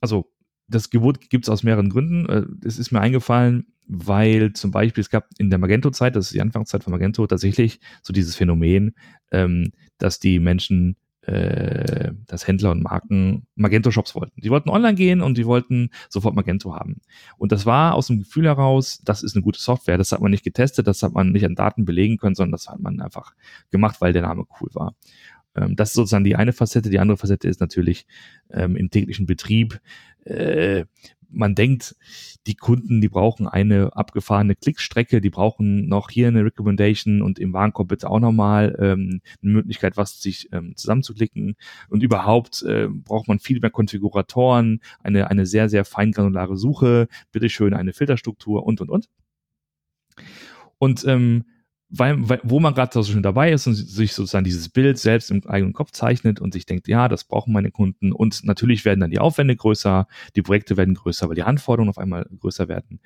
also 0.00 0.32
das 0.68 0.90
Gebot 0.90 1.30
gibt 1.30 1.44
es 1.44 1.48
aus 1.48 1.62
mehreren 1.62 1.90
Gründen. 1.90 2.28
Äh, 2.28 2.66
es 2.66 2.78
ist 2.78 2.90
mir 2.90 3.00
eingefallen, 3.00 3.66
weil 3.86 4.52
zum 4.52 4.70
Beispiel 4.70 5.02
es 5.02 5.10
gab 5.10 5.28
in 5.38 5.50
der 5.50 5.58
Magento-Zeit, 5.58 6.16
das 6.16 6.26
ist 6.26 6.34
die 6.34 6.40
Anfangszeit 6.40 6.84
von 6.84 6.92
Magento, 6.92 7.26
tatsächlich 7.26 7.80
so 8.02 8.12
dieses 8.12 8.36
Phänomen, 8.36 8.94
ähm, 9.32 9.72
dass 9.98 10.20
die 10.20 10.38
Menschen 10.38 10.96
äh, 11.22 12.12
dass 12.26 12.46
Händler 12.46 12.70
und 12.70 12.82
Marken 12.82 13.46
Magento-Shops 13.54 14.14
wollten. 14.14 14.40
Die 14.40 14.50
wollten 14.50 14.70
online 14.70 14.94
gehen 14.94 15.20
und 15.20 15.36
die 15.36 15.46
wollten 15.46 15.90
sofort 16.08 16.34
Magento 16.34 16.74
haben. 16.74 17.00
Und 17.36 17.52
das 17.52 17.66
war 17.66 17.94
aus 17.94 18.06
dem 18.06 18.18
Gefühl 18.20 18.46
heraus, 18.46 19.00
das 19.04 19.22
ist 19.22 19.36
eine 19.36 19.42
gute 19.42 19.60
Software. 19.60 19.98
Das 19.98 20.12
hat 20.12 20.20
man 20.20 20.30
nicht 20.30 20.44
getestet, 20.44 20.86
das 20.86 21.02
hat 21.02 21.12
man 21.12 21.30
nicht 21.32 21.44
an 21.44 21.54
Daten 21.54 21.84
belegen 21.84 22.16
können, 22.16 22.34
sondern 22.34 22.52
das 22.52 22.68
hat 22.68 22.80
man 22.80 23.00
einfach 23.00 23.34
gemacht, 23.70 24.00
weil 24.00 24.12
der 24.12 24.22
Name 24.22 24.44
cool 24.60 24.70
war. 24.72 24.94
Ähm, 25.54 25.76
das 25.76 25.90
ist 25.90 25.94
sozusagen 25.94 26.24
die 26.24 26.36
eine 26.36 26.52
Facette. 26.52 26.90
Die 26.90 26.98
andere 26.98 27.16
Facette 27.16 27.48
ist 27.48 27.60
natürlich 27.60 28.06
ähm, 28.50 28.76
im 28.76 28.90
täglichen 28.90 29.26
Betrieb. 29.26 29.80
Äh, 30.24 30.84
man 31.32 31.54
denkt, 31.54 31.96
die 32.46 32.54
Kunden, 32.54 33.00
die 33.00 33.08
brauchen 33.08 33.46
eine 33.46 33.96
abgefahrene 33.96 34.56
Klickstrecke, 34.56 35.20
die 35.20 35.30
brauchen 35.30 35.88
noch 35.88 36.10
hier 36.10 36.28
eine 36.28 36.44
Recommendation 36.44 37.22
und 37.22 37.38
im 37.38 37.52
Warenkorb 37.52 37.88
bitte 37.88 38.10
auch 38.10 38.20
nochmal 38.20 38.76
ähm, 38.80 39.20
eine 39.42 39.52
Möglichkeit, 39.52 39.96
was 39.96 40.20
sich 40.20 40.48
ähm, 40.52 40.76
zusammenzuklicken. 40.76 41.56
Und 41.88 42.02
überhaupt 42.02 42.62
äh, 42.62 42.88
braucht 42.88 43.28
man 43.28 43.38
viel 43.38 43.60
mehr 43.60 43.70
Konfiguratoren, 43.70 44.80
eine, 45.02 45.30
eine 45.30 45.46
sehr, 45.46 45.68
sehr 45.68 45.84
feingranulare 45.84 46.56
Suche, 46.56 47.08
bitteschön 47.32 47.74
eine 47.74 47.92
Filterstruktur 47.92 48.64
und, 48.64 48.80
und, 48.80 48.90
und. 48.90 49.08
Und 50.78 51.04
ähm, 51.06 51.44
weil, 51.90 52.28
weil, 52.28 52.40
wo 52.44 52.60
man 52.60 52.74
gerade 52.74 52.92
so 52.92 53.02
schon 53.02 53.22
dabei 53.22 53.52
ist 53.52 53.66
und 53.66 53.74
sich 53.74 54.12
sozusagen 54.12 54.44
dieses 54.44 54.68
Bild 54.68 54.98
selbst 54.98 55.30
im 55.30 55.44
eigenen 55.46 55.72
Kopf 55.72 55.90
zeichnet 55.90 56.40
und 56.40 56.52
sich 56.52 56.64
denkt, 56.64 56.86
ja, 56.88 57.08
das 57.08 57.24
brauchen 57.24 57.52
meine 57.52 57.70
Kunden 57.70 58.12
und 58.12 58.44
natürlich 58.44 58.84
werden 58.84 59.00
dann 59.00 59.10
die 59.10 59.18
Aufwände 59.18 59.56
größer, 59.56 60.06
die 60.36 60.42
Projekte 60.42 60.76
werden 60.76 60.94
größer, 60.94 61.28
weil 61.28 61.34
die 61.34 61.42
Anforderungen 61.42 61.90
auf 61.90 61.98
einmal 61.98 62.26
größer 62.38 62.68
werden. 62.68 63.00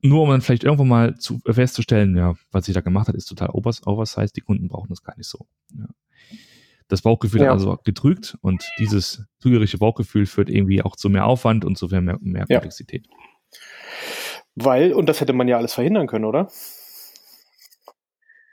Nur 0.00 0.22
um 0.22 0.30
dann 0.30 0.40
vielleicht 0.40 0.64
irgendwann 0.64 0.88
mal 0.88 1.16
zu, 1.16 1.40
festzustellen, 1.46 2.16
ja, 2.16 2.34
was 2.50 2.64
sich 2.66 2.74
da 2.74 2.80
gemacht 2.80 3.08
hat, 3.08 3.14
ist 3.14 3.26
total 3.26 3.50
overs 3.50 3.86
oversized, 3.86 4.36
die 4.36 4.42
Kunden 4.42 4.68
brauchen 4.68 4.88
das 4.88 5.02
gar 5.02 5.16
nicht 5.16 5.28
so. 5.28 5.46
Ja. 5.78 5.86
Das 6.88 7.02
Bauchgefühl 7.02 7.42
ja. 7.42 7.52
also 7.52 7.78
getrügt 7.84 8.36
und 8.42 8.64
dieses 8.78 9.24
trügerische 9.40 9.78
Bauchgefühl 9.78 10.26
führt 10.26 10.50
irgendwie 10.50 10.82
auch 10.82 10.96
zu 10.96 11.08
mehr 11.08 11.26
Aufwand 11.26 11.64
und 11.64 11.76
zu 11.76 11.88
mehr, 11.88 12.18
mehr 12.20 12.46
Komplexität. 12.46 13.06
Ja. 13.06 13.58
Weil, 14.56 14.92
und 14.92 15.08
das 15.08 15.20
hätte 15.20 15.32
man 15.32 15.48
ja 15.48 15.56
alles 15.56 15.74
verhindern 15.74 16.06
können, 16.06 16.26
oder? 16.26 16.48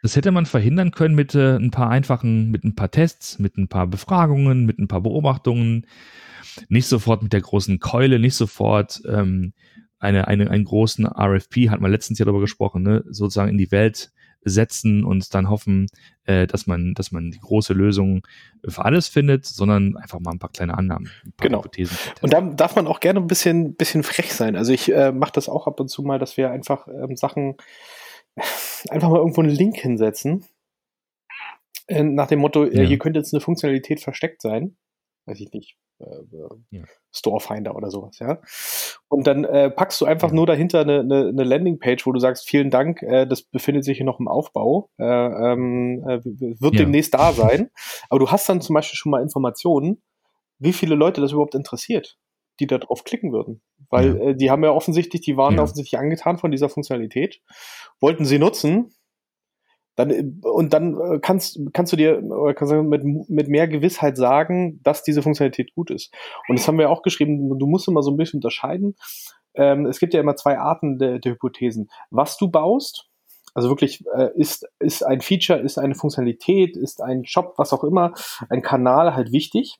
Das 0.02 0.16
hätte 0.16 0.32
man 0.32 0.46
verhindern 0.46 0.92
können 0.92 1.16
mit 1.16 1.36
äh, 1.36 1.56
ein 1.56 1.72
paar 1.72 1.90
einfachen, 1.90 2.50
mit 2.50 2.64
ein 2.64 2.76
paar 2.76 2.92
Tests, 2.92 3.40
mit 3.40 3.58
ein 3.58 3.68
paar 3.68 3.88
Befragungen, 3.88 4.66
mit 4.66 4.80
ein 4.80 4.88
paar 4.88 5.02
Beobachtungen. 5.02 5.86
Nicht 6.70 6.88
sofort 6.88 7.24
mit 7.24 7.34
der 7.34 7.42
großen 7.42 7.80
Keule, 7.80 8.20
nicht 8.20 8.36
sofort 8.36 9.02
ähm, 9.08 9.54
eine, 10.00 10.28
eine, 10.28 10.50
einen 10.50 10.66
großen 10.66 11.06
RFP, 11.06 11.70
hat 11.70 11.80
man 11.80 11.92
letztens 11.92 12.20
ja 12.20 12.26
darüber 12.26 12.42
gesprochen, 12.42 12.84
ne, 12.84 13.04
sozusagen 13.08 13.52
in 13.52 13.58
die 13.58 13.72
Welt 13.72 14.12
setzen 14.44 15.04
und 15.04 15.34
dann 15.36 15.50
hoffen, 15.50 15.88
äh, 16.26 16.48
dass 16.48 16.66
man, 16.66 16.94
dass 16.96 17.12
man 17.12 17.30
die 17.30 17.40
große 17.40 17.74
Lösung 17.74 18.26
für 18.68 18.84
alles 18.84 19.08
findet, 19.08 19.46
sondern 19.46 19.96
einfach 19.98 20.20
mal 20.20 20.32
ein 20.32 20.40
paar 20.40 20.50
kleine 20.50 20.78
Annahmen, 20.78 21.12
ein 21.24 21.34
paar 21.34 21.48
genau. 21.48 21.60
Hypothesen. 21.60 21.96
Und 22.22 22.34
da 22.34 22.42
darf 22.42 22.76
man 22.76 22.88
auch 22.88 23.00
gerne 23.00 23.20
ein 23.20 23.28
bisschen, 23.28 23.76
bisschen 23.76 24.02
frech 24.02 24.34
sein. 24.34 24.56
Also 24.56 24.74
ich 24.74 24.92
äh, 24.92 25.12
mache 25.12 25.34
das 25.34 25.48
auch 25.48 25.68
ab 25.68 25.80
und 25.80 25.90
zu 25.90 26.02
mal, 26.02 26.18
dass 26.18 26.38
wir 26.38 26.50
einfach 26.50 26.88
ähm, 26.88 27.16
Sachen 27.16 27.56
einfach 28.90 29.10
mal 29.10 29.18
irgendwo 29.18 29.42
einen 29.42 29.52
Link 29.52 29.78
hinsetzen. 29.78 30.46
Äh, 31.88 32.04
nach 32.04 32.28
dem 32.28 32.40
Motto, 32.40 32.66
äh, 32.66 32.82
ja. 32.82 32.84
hier 32.84 32.98
könnte 32.98 33.20
jetzt 33.20 33.34
eine 33.34 33.42
Funktionalität 33.42 34.00
versteckt 34.00 34.42
sein. 34.42 34.78
Weiß 35.26 35.40
ich 35.40 35.52
nicht. 35.52 35.78
Äh, 36.00 36.06
ja. 36.72 36.84
Storefinder 37.14 37.76
oder 37.76 37.92
sowas, 37.92 38.20
ja. 38.20 38.40
Und 39.10 39.28
dann 39.28 39.44
äh, 39.44 39.70
packst 39.70 40.00
du 40.02 40.06
einfach 40.06 40.30
ja. 40.30 40.36
nur 40.36 40.48
dahinter 40.48 40.82
eine, 40.82 41.02
eine, 41.02 41.28
eine 41.28 41.44
Landingpage, 41.44 42.06
wo 42.06 42.12
du 42.12 42.20
sagst, 42.20 42.48
vielen 42.48 42.70
Dank, 42.70 43.02
äh, 43.04 43.28
das 43.28 43.44
befindet 43.44 43.84
sich 43.84 43.98
hier 43.98 44.06
noch 44.06 44.20
im 44.20 44.28
Aufbau, 44.28 44.90
äh, 44.98 45.04
ähm, 45.04 46.04
äh, 46.08 46.20
wird 46.24 46.80
demnächst 46.80 47.14
da 47.14 47.34
sein. 47.34 47.70
Aber 48.10 48.20
du 48.20 48.32
hast 48.32 48.48
dann 48.48 48.62
zum 48.62 48.74
Beispiel 48.74 48.98
schon 48.98 49.12
mal 49.12 49.22
Informationen, 49.22 50.02
wie 50.60 50.74
viele 50.74 50.96
Leute 50.96 51.22
das 51.22 51.34
überhaupt 51.34 51.56
interessiert, 51.56 52.18
die 52.62 52.68
da 52.68 52.78
drauf 52.78 53.04
klicken 53.04 53.34
würden. 53.34 53.62
Weil 53.90 54.22
äh, 54.22 54.36
die 54.36 54.50
haben 54.50 54.64
ja 54.64 54.72
offensichtlich, 54.72 55.22
die 55.22 55.36
waren 55.36 55.60
offensichtlich 55.60 56.00
angetan 56.00 56.38
von 56.38 56.52
dieser 56.52 56.70
Funktionalität 56.70 57.42
wollten 58.00 58.26
sie 58.26 58.40
nutzen, 58.40 58.94
Dann, 59.98 60.40
und 60.42 60.72
dann 60.72 60.98
äh, 61.00 61.20
kannst, 61.20 61.60
kannst 61.74 61.92
du 61.92 61.98
dir 61.98 62.24
oder 62.24 62.54
kannst 62.54 62.72
du 62.72 62.82
mit, 62.82 63.04
mit 63.04 63.50
mehr 63.50 63.68
Gewissheit 63.68 64.16
sagen, 64.16 64.80
dass 64.84 65.04
diese 65.04 65.22
Funktionalität 65.22 65.74
gut 65.76 65.92
ist. 65.92 66.14
Und 66.48 66.58
das 66.58 66.68
haben 66.68 66.80
wir 66.80 66.90
auch 66.90 67.02
geschrieben, 67.02 67.60
du 67.60 67.68
musst 67.68 67.88
immer 67.90 68.02
so 68.02 68.12
ein 68.12 68.18
bisschen 68.18 68.38
unterscheiden. 68.38 68.96
Ähm, 69.54 69.86
es 69.86 70.00
gibt 70.00 70.14
ja 70.14 70.22
immer 70.22 70.38
zwei 70.38 70.58
Arten 70.58 70.98
der, 70.98 71.20
der 71.20 71.34
Hypothesen. 71.34 71.90
Was 72.10 72.38
du 72.38 72.50
baust, 72.50 73.10
also 73.54 73.68
wirklich 73.68 74.02
äh, 74.16 74.30
ist, 74.36 74.66
ist 74.80 75.04
ein 75.04 75.20
Feature, 75.20 75.60
ist 75.60 75.78
eine 75.78 75.96
Funktionalität, 75.96 76.78
ist 76.78 77.02
ein 77.02 77.26
Shop, 77.26 77.56
was 77.58 77.74
auch 77.74 77.84
immer, 77.84 78.14
ein 78.50 78.62
Kanal 78.62 79.14
halt 79.14 79.34
wichtig. 79.34 79.78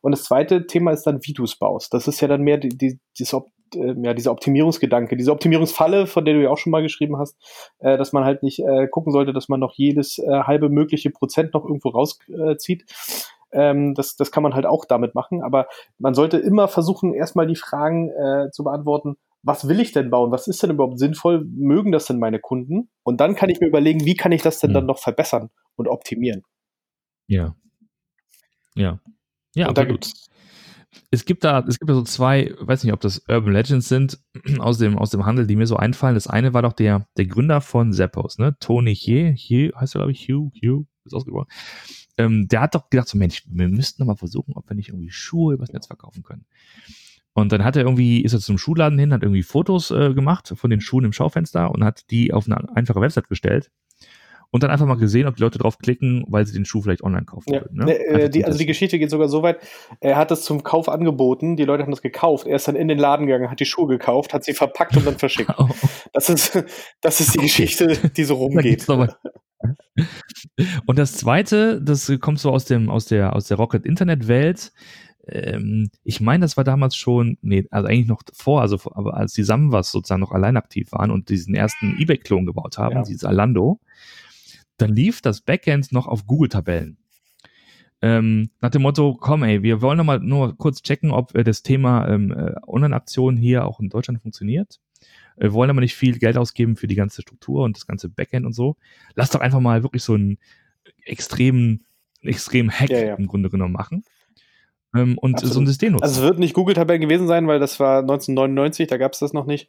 Und 0.00 0.12
das 0.12 0.24
zweite 0.24 0.66
Thema 0.66 0.92
ist 0.92 1.04
dann, 1.04 1.20
wie 1.22 1.32
du 1.32 1.44
es 1.44 1.56
baust. 1.56 1.94
Das 1.94 2.08
ist 2.08 2.20
ja 2.20 2.28
dann 2.28 2.42
mehr 2.42 2.58
die, 2.58 2.70
die, 2.70 2.98
dieses, 3.18 3.32
äh, 3.74 3.94
ja, 4.02 4.14
dieser 4.14 4.32
Optimierungsgedanke, 4.32 5.16
diese 5.16 5.32
Optimierungsfalle, 5.32 6.06
von 6.06 6.24
der 6.24 6.34
du 6.34 6.42
ja 6.42 6.50
auch 6.50 6.58
schon 6.58 6.72
mal 6.72 6.82
geschrieben 6.82 7.18
hast, 7.18 7.36
äh, 7.78 7.96
dass 7.96 8.12
man 8.12 8.24
halt 8.24 8.42
nicht 8.42 8.60
äh, 8.60 8.86
gucken 8.88 9.12
sollte, 9.12 9.32
dass 9.32 9.48
man 9.48 9.60
noch 9.60 9.74
jedes 9.74 10.18
äh, 10.18 10.42
halbe 10.42 10.68
mögliche 10.68 11.10
Prozent 11.10 11.54
noch 11.54 11.64
irgendwo 11.64 11.90
rauszieht. 11.90 12.84
Ähm, 13.52 13.94
das, 13.94 14.16
das 14.16 14.32
kann 14.32 14.42
man 14.42 14.54
halt 14.54 14.66
auch 14.66 14.84
damit 14.86 15.14
machen, 15.14 15.42
aber 15.42 15.66
man 15.98 16.14
sollte 16.14 16.38
immer 16.38 16.68
versuchen, 16.68 17.12
erstmal 17.12 17.46
die 17.46 17.56
Fragen 17.56 18.08
äh, 18.10 18.50
zu 18.50 18.64
beantworten, 18.64 19.16
was 19.42 19.68
will 19.68 19.80
ich 19.80 19.92
denn 19.92 20.08
bauen? 20.08 20.30
Was 20.30 20.46
ist 20.46 20.62
denn 20.62 20.70
überhaupt 20.70 20.98
sinnvoll? 20.98 21.44
Mögen 21.44 21.92
das 21.92 22.06
denn 22.06 22.18
meine 22.18 22.38
Kunden? 22.38 22.88
Und 23.02 23.20
dann 23.20 23.34
kann 23.34 23.50
ich 23.50 23.60
mir 23.60 23.66
überlegen, 23.66 24.04
wie 24.04 24.14
kann 24.14 24.32
ich 24.32 24.42
das 24.42 24.60
denn 24.60 24.70
mhm. 24.70 24.74
dann 24.74 24.86
noch 24.86 24.98
verbessern 24.98 25.50
und 25.76 25.88
optimieren? 25.88 26.42
Ja. 27.26 27.56
Ja. 28.74 29.00
Ja, 29.54 29.68
und 29.68 29.78
absolut. 29.78 30.10
Es 31.10 31.24
gibt 31.24 31.44
da, 31.44 31.64
es 31.66 31.78
gibt 31.78 31.90
da 31.90 31.94
so 31.94 32.02
zwei, 32.02 32.54
weiß 32.58 32.84
nicht, 32.84 32.92
ob 32.92 33.00
das 33.00 33.22
Urban 33.28 33.52
Legends 33.52 33.88
sind, 33.88 34.18
aus 34.58 34.78
dem, 34.78 34.98
aus 34.98 35.10
dem 35.10 35.24
Handel, 35.24 35.46
die 35.46 35.56
mir 35.56 35.66
so 35.66 35.76
einfallen. 35.76 36.14
Das 36.14 36.26
eine 36.26 36.52
war 36.52 36.62
doch 36.62 36.74
der, 36.74 37.06
der 37.16 37.26
Gründer 37.26 37.60
von 37.60 37.92
Zappos, 37.92 38.38
ne? 38.38 38.56
Tony 38.60 38.94
Hie, 38.94 39.34
Hie 39.34 39.72
heißt 39.74 39.94
er, 39.94 40.00
glaube 40.00 40.12
ich, 40.12 40.28
Hugh, 40.28 40.50
Hugh, 40.62 40.86
ist 41.04 41.14
ausgesprochen. 41.14 41.48
Ähm, 42.18 42.46
der 42.48 42.60
hat 42.60 42.74
doch 42.74 42.90
gedacht, 42.90 43.08
so 43.08 43.16
Mensch, 43.16 43.44
wir 43.46 43.68
müssten 43.68 44.02
doch 44.02 44.06
mal 44.06 44.16
versuchen, 44.16 44.52
ob 44.54 44.68
wir 44.68 44.76
nicht 44.76 44.90
irgendwie 44.90 45.10
Schuhe 45.10 45.54
übers 45.54 45.72
Netz 45.72 45.86
verkaufen 45.86 46.22
können. 46.22 46.44
Und 47.34 47.52
dann 47.52 47.64
hat 47.64 47.76
er 47.76 47.84
irgendwie, 47.84 48.20
ist 48.20 48.34
er 48.34 48.40
zum 48.40 48.58
Schuhladen 48.58 48.98
hin, 48.98 49.14
hat 49.14 49.22
irgendwie 49.22 49.42
Fotos 49.42 49.90
äh, 49.90 50.12
gemacht 50.12 50.52
von 50.54 50.68
den 50.68 50.82
Schuhen 50.82 51.06
im 51.06 51.14
Schaufenster 51.14 51.70
und 51.70 51.82
hat 51.82 52.10
die 52.10 52.34
auf 52.34 52.46
eine 52.46 52.76
einfache 52.76 53.00
Website 53.00 53.28
gestellt 53.28 53.70
und 54.52 54.62
dann 54.62 54.70
einfach 54.70 54.86
mal 54.86 54.98
gesehen, 54.98 55.26
ob 55.26 55.36
die 55.36 55.42
Leute 55.42 55.58
drauf 55.58 55.78
klicken, 55.78 56.24
weil 56.28 56.46
sie 56.46 56.52
den 56.52 56.66
Schuh 56.66 56.82
vielleicht 56.82 57.02
online 57.02 57.24
kaufen 57.24 57.54
ja. 57.54 57.62
würden. 57.62 57.78
Ne? 57.78 57.98
Äh, 57.98 58.30
die, 58.30 58.44
also 58.44 58.58
die 58.58 58.66
Geschichte 58.66 58.98
geht 58.98 59.08
sogar 59.10 59.28
so 59.28 59.42
weit, 59.42 59.58
er 60.00 60.16
hat 60.16 60.30
es 60.30 60.42
zum 60.42 60.62
Kauf 60.62 60.90
angeboten, 60.90 61.56
die 61.56 61.64
Leute 61.64 61.82
haben 61.82 61.90
das 61.90 62.02
gekauft, 62.02 62.46
er 62.46 62.56
ist 62.56 62.68
dann 62.68 62.76
in 62.76 62.86
den 62.86 62.98
Laden 62.98 63.26
gegangen, 63.26 63.50
hat 63.50 63.60
die 63.60 63.64
Schuhe 63.64 63.88
gekauft, 63.88 64.34
hat 64.34 64.44
sie 64.44 64.52
verpackt 64.52 64.94
und 64.96 65.06
dann 65.06 65.18
verschickt. 65.18 65.52
oh. 65.58 65.68
Das 66.12 66.28
ist, 66.28 66.62
das 67.00 67.20
ist 67.20 67.34
die. 67.34 67.38
Geschichte, 67.38 68.10
die 68.14 68.24
so 68.24 68.34
rumgeht. 68.36 68.86
und 70.86 70.98
das 70.98 71.14
zweite, 71.14 71.80
das 71.80 72.12
kommt 72.20 72.38
so 72.38 72.50
aus 72.50 72.66
dem, 72.66 72.90
aus 72.90 73.06
der, 73.06 73.34
aus 73.34 73.46
der 73.48 73.56
Rocket 73.56 73.86
Internet 73.86 74.28
Welt. 74.28 74.72
Ähm, 75.26 75.90
ich 76.04 76.20
meine, 76.20 76.42
das 76.42 76.58
war 76.58 76.64
damals 76.64 76.94
schon, 76.94 77.38
nee, 77.40 77.66
also 77.70 77.88
eigentlich 77.88 78.08
noch 78.08 78.22
vor, 78.34 78.60
also 78.60 78.78
aber 78.92 79.14
als 79.14 79.32
die 79.32 79.44
Samwas 79.44 79.90
sozusagen 79.90 80.20
noch 80.20 80.32
allein 80.32 80.58
aktiv 80.58 80.92
waren 80.92 81.10
und 81.10 81.30
diesen 81.30 81.54
ersten 81.54 81.96
eBay-Klon 81.98 82.44
gebaut 82.44 82.76
haben, 82.76 82.96
ja. 82.96 83.02
dieses 83.02 83.24
Alando, 83.24 83.80
dann 84.76 84.94
lief 84.94 85.20
das 85.20 85.40
Backend 85.40 85.92
noch 85.92 86.06
auf 86.06 86.26
Google-Tabellen. 86.26 86.98
Ähm, 88.00 88.50
nach 88.60 88.70
dem 88.70 88.82
Motto, 88.82 89.16
komm 89.18 89.44
ey, 89.44 89.62
wir 89.62 89.80
wollen 89.80 89.98
noch 89.98 90.04
mal 90.04 90.18
nur 90.18 90.56
kurz 90.58 90.82
checken, 90.82 91.12
ob 91.12 91.36
äh, 91.36 91.44
das 91.44 91.62
Thema 91.62 92.08
ähm, 92.08 92.32
äh, 92.32 92.54
Online-Aktionen 92.66 93.36
hier 93.36 93.64
auch 93.64 93.78
in 93.78 93.90
Deutschland 93.90 94.20
funktioniert. 94.20 94.80
Wir 95.36 95.52
wollen 95.52 95.70
aber 95.70 95.80
nicht 95.80 95.94
viel 95.94 96.18
Geld 96.18 96.36
ausgeben 96.36 96.76
für 96.76 96.88
die 96.88 96.96
ganze 96.96 97.22
Struktur 97.22 97.62
und 97.64 97.76
das 97.76 97.86
ganze 97.86 98.08
Backend 98.08 98.44
und 98.44 98.52
so. 98.52 98.76
Lass 99.14 99.30
doch 99.30 99.40
einfach 99.40 99.60
mal 99.60 99.82
wirklich 99.82 100.02
so 100.02 100.14
einen 100.14 100.38
extremen, 101.04 101.84
extremen 102.22 102.70
Hack 102.70 102.90
ja, 102.90 103.04
ja. 103.04 103.14
im 103.14 103.28
Grunde 103.28 103.50
genommen 103.50 103.72
machen. 103.72 104.04
Ähm, 104.94 105.16
und 105.18 105.34
Absolut. 105.34 105.54
so 105.54 105.60
ein 105.60 105.66
System 105.66 105.92
nutzen. 105.92 106.04
Also 106.04 106.20
es 106.20 106.26
wird 106.26 106.38
nicht 106.38 106.54
Google-Tabellen 106.54 107.00
gewesen 107.00 107.26
sein, 107.26 107.46
weil 107.46 107.58
das 107.58 107.80
war 107.80 108.00
1999, 108.00 108.86
da 108.88 108.96
gab 108.98 109.12
es 109.12 109.20
das 109.20 109.32
noch 109.32 109.46
nicht 109.46 109.68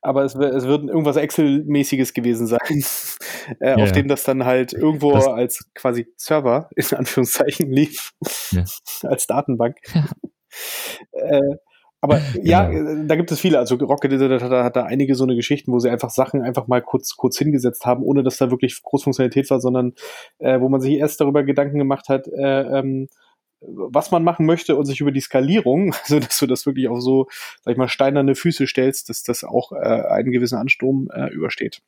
aber 0.00 0.24
es, 0.24 0.34
es 0.34 0.66
wird 0.66 0.88
irgendwas 0.88 1.16
Excel-mäßiges 1.16 2.12
gewesen 2.14 2.46
sein, 2.46 2.60
äh, 3.60 3.78
ja, 3.78 3.84
auf 3.84 3.92
dem 3.92 4.08
das 4.08 4.22
dann 4.24 4.44
halt 4.44 4.72
irgendwo 4.72 5.12
das 5.12 5.26
als 5.26 5.68
quasi 5.74 6.06
Server 6.16 6.68
in 6.76 6.84
Anführungszeichen 6.96 7.70
lief, 7.70 8.12
ja. 8.52 8.64
als 9.08 9.26
Datenbank. 9.26 9.76
äh, 11.12 11.56
aber 12.00 12.20
ja, 12.42 12.68
genau. 12.68 13.06
da 13.08 13.16
gibt 13.16 13.32
es 13.32 13.40
viele. 13.40 13.58
Also 13.58 13.74
Rocket 13.74 14.12
hat, 14.12 14.42
hat 14.42 14.76
da 14.76 14.84
einige 14.84 15.16
so 15.16 15.24
eine 15.24 15.34
Geschichten, 15.34 15.72
wo 15.72 15.80
sie 15.80 15.90
einfach 15.90 16.10
Sachen 16.10 16.42
einfach 16.42 16.68
mal 16.68 16.80
kurz 16.80 17.16
kurz 17.16 17.36
hingesetzt 17.38 17.86
haben, 17.86 18.04
ohne 18.04 18.22
dass 18.22 18.36
da 18.36 18.52
wirklich 18.52 18.80
Großfunktionalität 18.84 19.50
war, 19.50 19.60
sondern 19.60 19.94
äh, 20.38 20.60
wo 20.60 20.68
man 20.68 20.80
sich 20.80 20.94
erst 20.94 21.20
darüber 21.20 21.42
Gedanken 21.42 21.78
gemacht 21.78 22.08
hat, 22.08 22.28
äh, 22.28 22.60
ähm, 22.78 23.08
was 23.60 24.10
man 24.10 24.24
machen 24.24 24.46
möchte 24.46 24.76
und 24.76 24.86
sich 24.86 25.00
über 25.00 25.12
die 25.12 25.20
Skalierung, 25.20 25.94
also 26.02 26.20
dass 26.20 26.38
du 26.38 26.46
das 26.46 26.66
wirklich 26.66 26.88
auf 26.88 27.00
so, 27.00 27.26
sag 27.62 27.72
ich 27.72 27.78
mal, 27.78 27.88
steinerne 27.88 28.34
Füße 28.34 28.66
stellst, 28.66 29.08
dass 29.08 29.22
das 29.22 29.44
auch 29.44 29.72
äh, 29.72 29.76
einen 29.76 30.32
gewissen 30.32 30.58
Ansturm 30.58 31.08
äh, 31.12 31.28
übersteht 31.28 31.80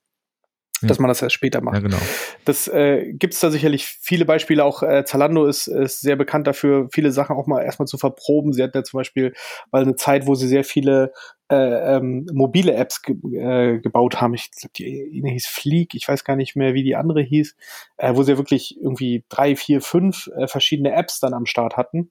dass 0.88 0.98
man 0.98 1.08
das 1.08 1.22
erst 1.22 1.34
später 1.34 1.60
macht. 1.60 1.76
Ja, 1.76 1.80
genau. 1.80 1.98
Das 2.44 2.68
äh, 2.68 3.12
gibt 3.12 3.34
es 3.34 3.40
da 3.40 3.50
sicherlich 3.50 3.86
viele 3.86 4.24
Beispiele. 4.24 4.64
Auch 4.64 4.82
äh, 4.82 5.04
Zalando 5.04 5.46
ist, 5.46 5.66
ist 5.66 6.00
sehr 6.00 6.16
bekannt 6.16 6.46
dafür, 6.46 6.88
viele 6.92 7.12
Sachen 7.12 7.36
auch 7.36 7.46
mal 7.46 7.62
erstmal 7.62 7.86
zu 7.86 7.98
verproben. 7.98 8.52
Sie 8.52 8.62
hat 8.62 8.74
ja 8.74 8.82
zum 8.82 8.98
Beispiel 8.98 9.34
mal 9.70 9.82
eine 9.82 9.96
Zeit, 9.96 10.26
wo 10.26 10.34
sie 10.34 10.48
sehr 10.48 10.64
viele 10.64 11.12
äh, 11.50 11.96
ähm, 11.96 12.26
mobile 12.32 12.72
Apps 12.72 13.02
ge 13.02 13.16
äh, 13.34 13.78
gebaut 13.80 14.20
haben. 14.20 14.34
Ich 14.34 14.50
glaube, 14.52 14.72
die 14.76 15.20
eine 15.22 15.32
hieß 15.32 15.46
Fleek, 15.46 15.94
ich 15.94 16.06
weiß 16.06 16.24
gar 16.24 16.36
nicht 16.36 16.56
mehr, 16.56 16.74
wie 16.74 16.84
die 16.84 16.96
andere 16.96 17.22
hieß, 17.22 17.56
äh, 17.96 18.14
wo 18.14 18.22
sie 18.22 18.32
ja 18.32 18.38
wirklich 18.38 18.78
irgendwie 18.80 19.24
drei, 19.28 19.56
vier, 19.56 19.80
fünf 19.80 20.28
äh, 20.36 20.46
verschiedene 20.46 20.92
Apps 20.92 21.20
dann 21.20 21.34
am 21.34 21.46
Start 21.46 21.76
hatten 21.76 22.10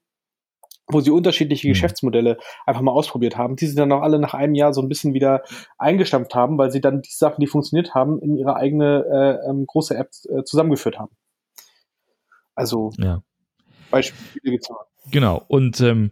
wo 0.92 1.02
sie 1.02 1.12
unterschiedliche 1.12 1.68
mhm. 1.68 1.72
Geschäftsmodelle 1.72 2.38
einfach 2.66 2.82
mal 2.82 2.92
ausprobiert 2.92 3.38
haben, 3.38 3.56
die 3.56 3.68
sie 3.68 3.76
dann 3.76 3.92
auch 3.92 4.02
alle 4.02 4.20
nach 4.20 4.34
einem 4.34 4.56
Jahr 4.56 4.74
so 4.74 4.82
ein 4.82 4.90
bisschen 4.90 5.14
wieder 5.14 5.44
eingestampft 5.78 6.36
haben, 6.36 6.58
weil 6.58 6.72
sie 6.72 6.82
dann 6.82 7.02
die 7.02 7.12
Sachen, 7.12 7.40
die 7.40 7.48
funktioniert 7.48 7.94
haben, 7.94 8.20
in 8.22 8.36
ihre 8.36 8.56
eigene 8.56 9.06
äh, 9.06 9.50
ähm, 9.50 9.66
große 9.66 9.96
App 9.96 10.10
äh, 10.28 10.44
zusammengeführt 10.44 11.00
haben. 11.00 11.16
Also 12.56 12.92
ja. 12.98 13.22
Beispiele 13.92 14.52
gibt's 14.52 14.70
mal. 14.70 14.86
Genau. 15.12 15.44
Und 15.48 15.80
ähm, 15.82 16.12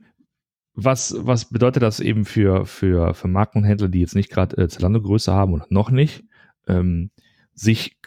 was, 0.74 1.16
was 1.18 1.46
bedeutet 1.46 1.82
das 1.82 2.00
eben 2.00 2.26
für, 2.26 2.66
für, 2.66 3.14
für 3.16 3.28
Marken 3.28 3.60
und 3.60 3.64
Händler, 3.64 3.90
die 3.90 4.00
jetzt 4.00 4.16
nicht 4.16 4.30
gerade 4.30 4.56
äh, 4.58 4.68
Zalando-Größe 4.68 5.34
haben 5.34 5.54
oder 5.54 5.66
noch 5.70 5.90
nicht, 5.90 6.24
ähm, 6.68 7.10
sich 7.54 7.98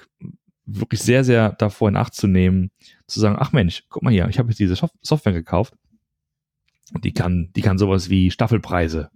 wirklich 0.64 1.02
sehr, 1.02 1.24
sehr 1.24 1.50
davor 1.52 1.88
in 1.88 1.96
Acht 1.96 2.14
zu 2.14 2.28
nehmen, 2.28 2.70
zu 3.08 3.18
sagen, 3.18 3.36
ach 3.38 3.52
Mensch, 3.52 3.84
guck 3.88 4.04
mal 4.04 4.12
hier, 4.12 4.28
ich 4.28 4.38
habe 4.38 4.50
jetzt 4.50 4.60
diese 4.60 4.76
Software 5.02 5.32
gekauft, 5.32 5.74
die 7.04 7.12
kann, 7.12 7.50
die 7.54 7.62
kann 7.62 7.78
sowas 7.78 8.10
wie 8.10 8.30
Staffelpreise 8.30 9.10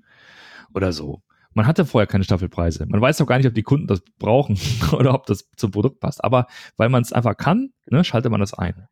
oder 0.73 0.93
so. 0.93 1.23
Man 1.55 1.67
hatte 1.67 1.87
vorher 1.87 2.09
keine 2.09 2.25
Staffelpreise. 2.25 2.85
Man 2.87 3.01
weiß 3.01 3.21
auch 3.21 3.27
gar 3.27 3.39
nicht, 3.39 3.47
ob 3.47 3.55
die 3.55 3.63
Kunden 3.63 3.87
das 3.87 4.03
brauchen 4.19 4.59
oder 4.93 5.15
ob 5.15 5.27
das 5.27 5.49
zum 5.57 5.71
Produkt 5.71 6.01
passt. 6.01 6.23
Aber 6.23 6.47
weil 6.77 6.89
man 6.89 7.03
es 7.03 7.13
einfach 7.13 7.37
kann, 7.37 7.71
ne, 7.87 8.05
schaltet 8.05 8.31
man 8.31 8.41
das 8.41 8.55
ein. 8.55 8.89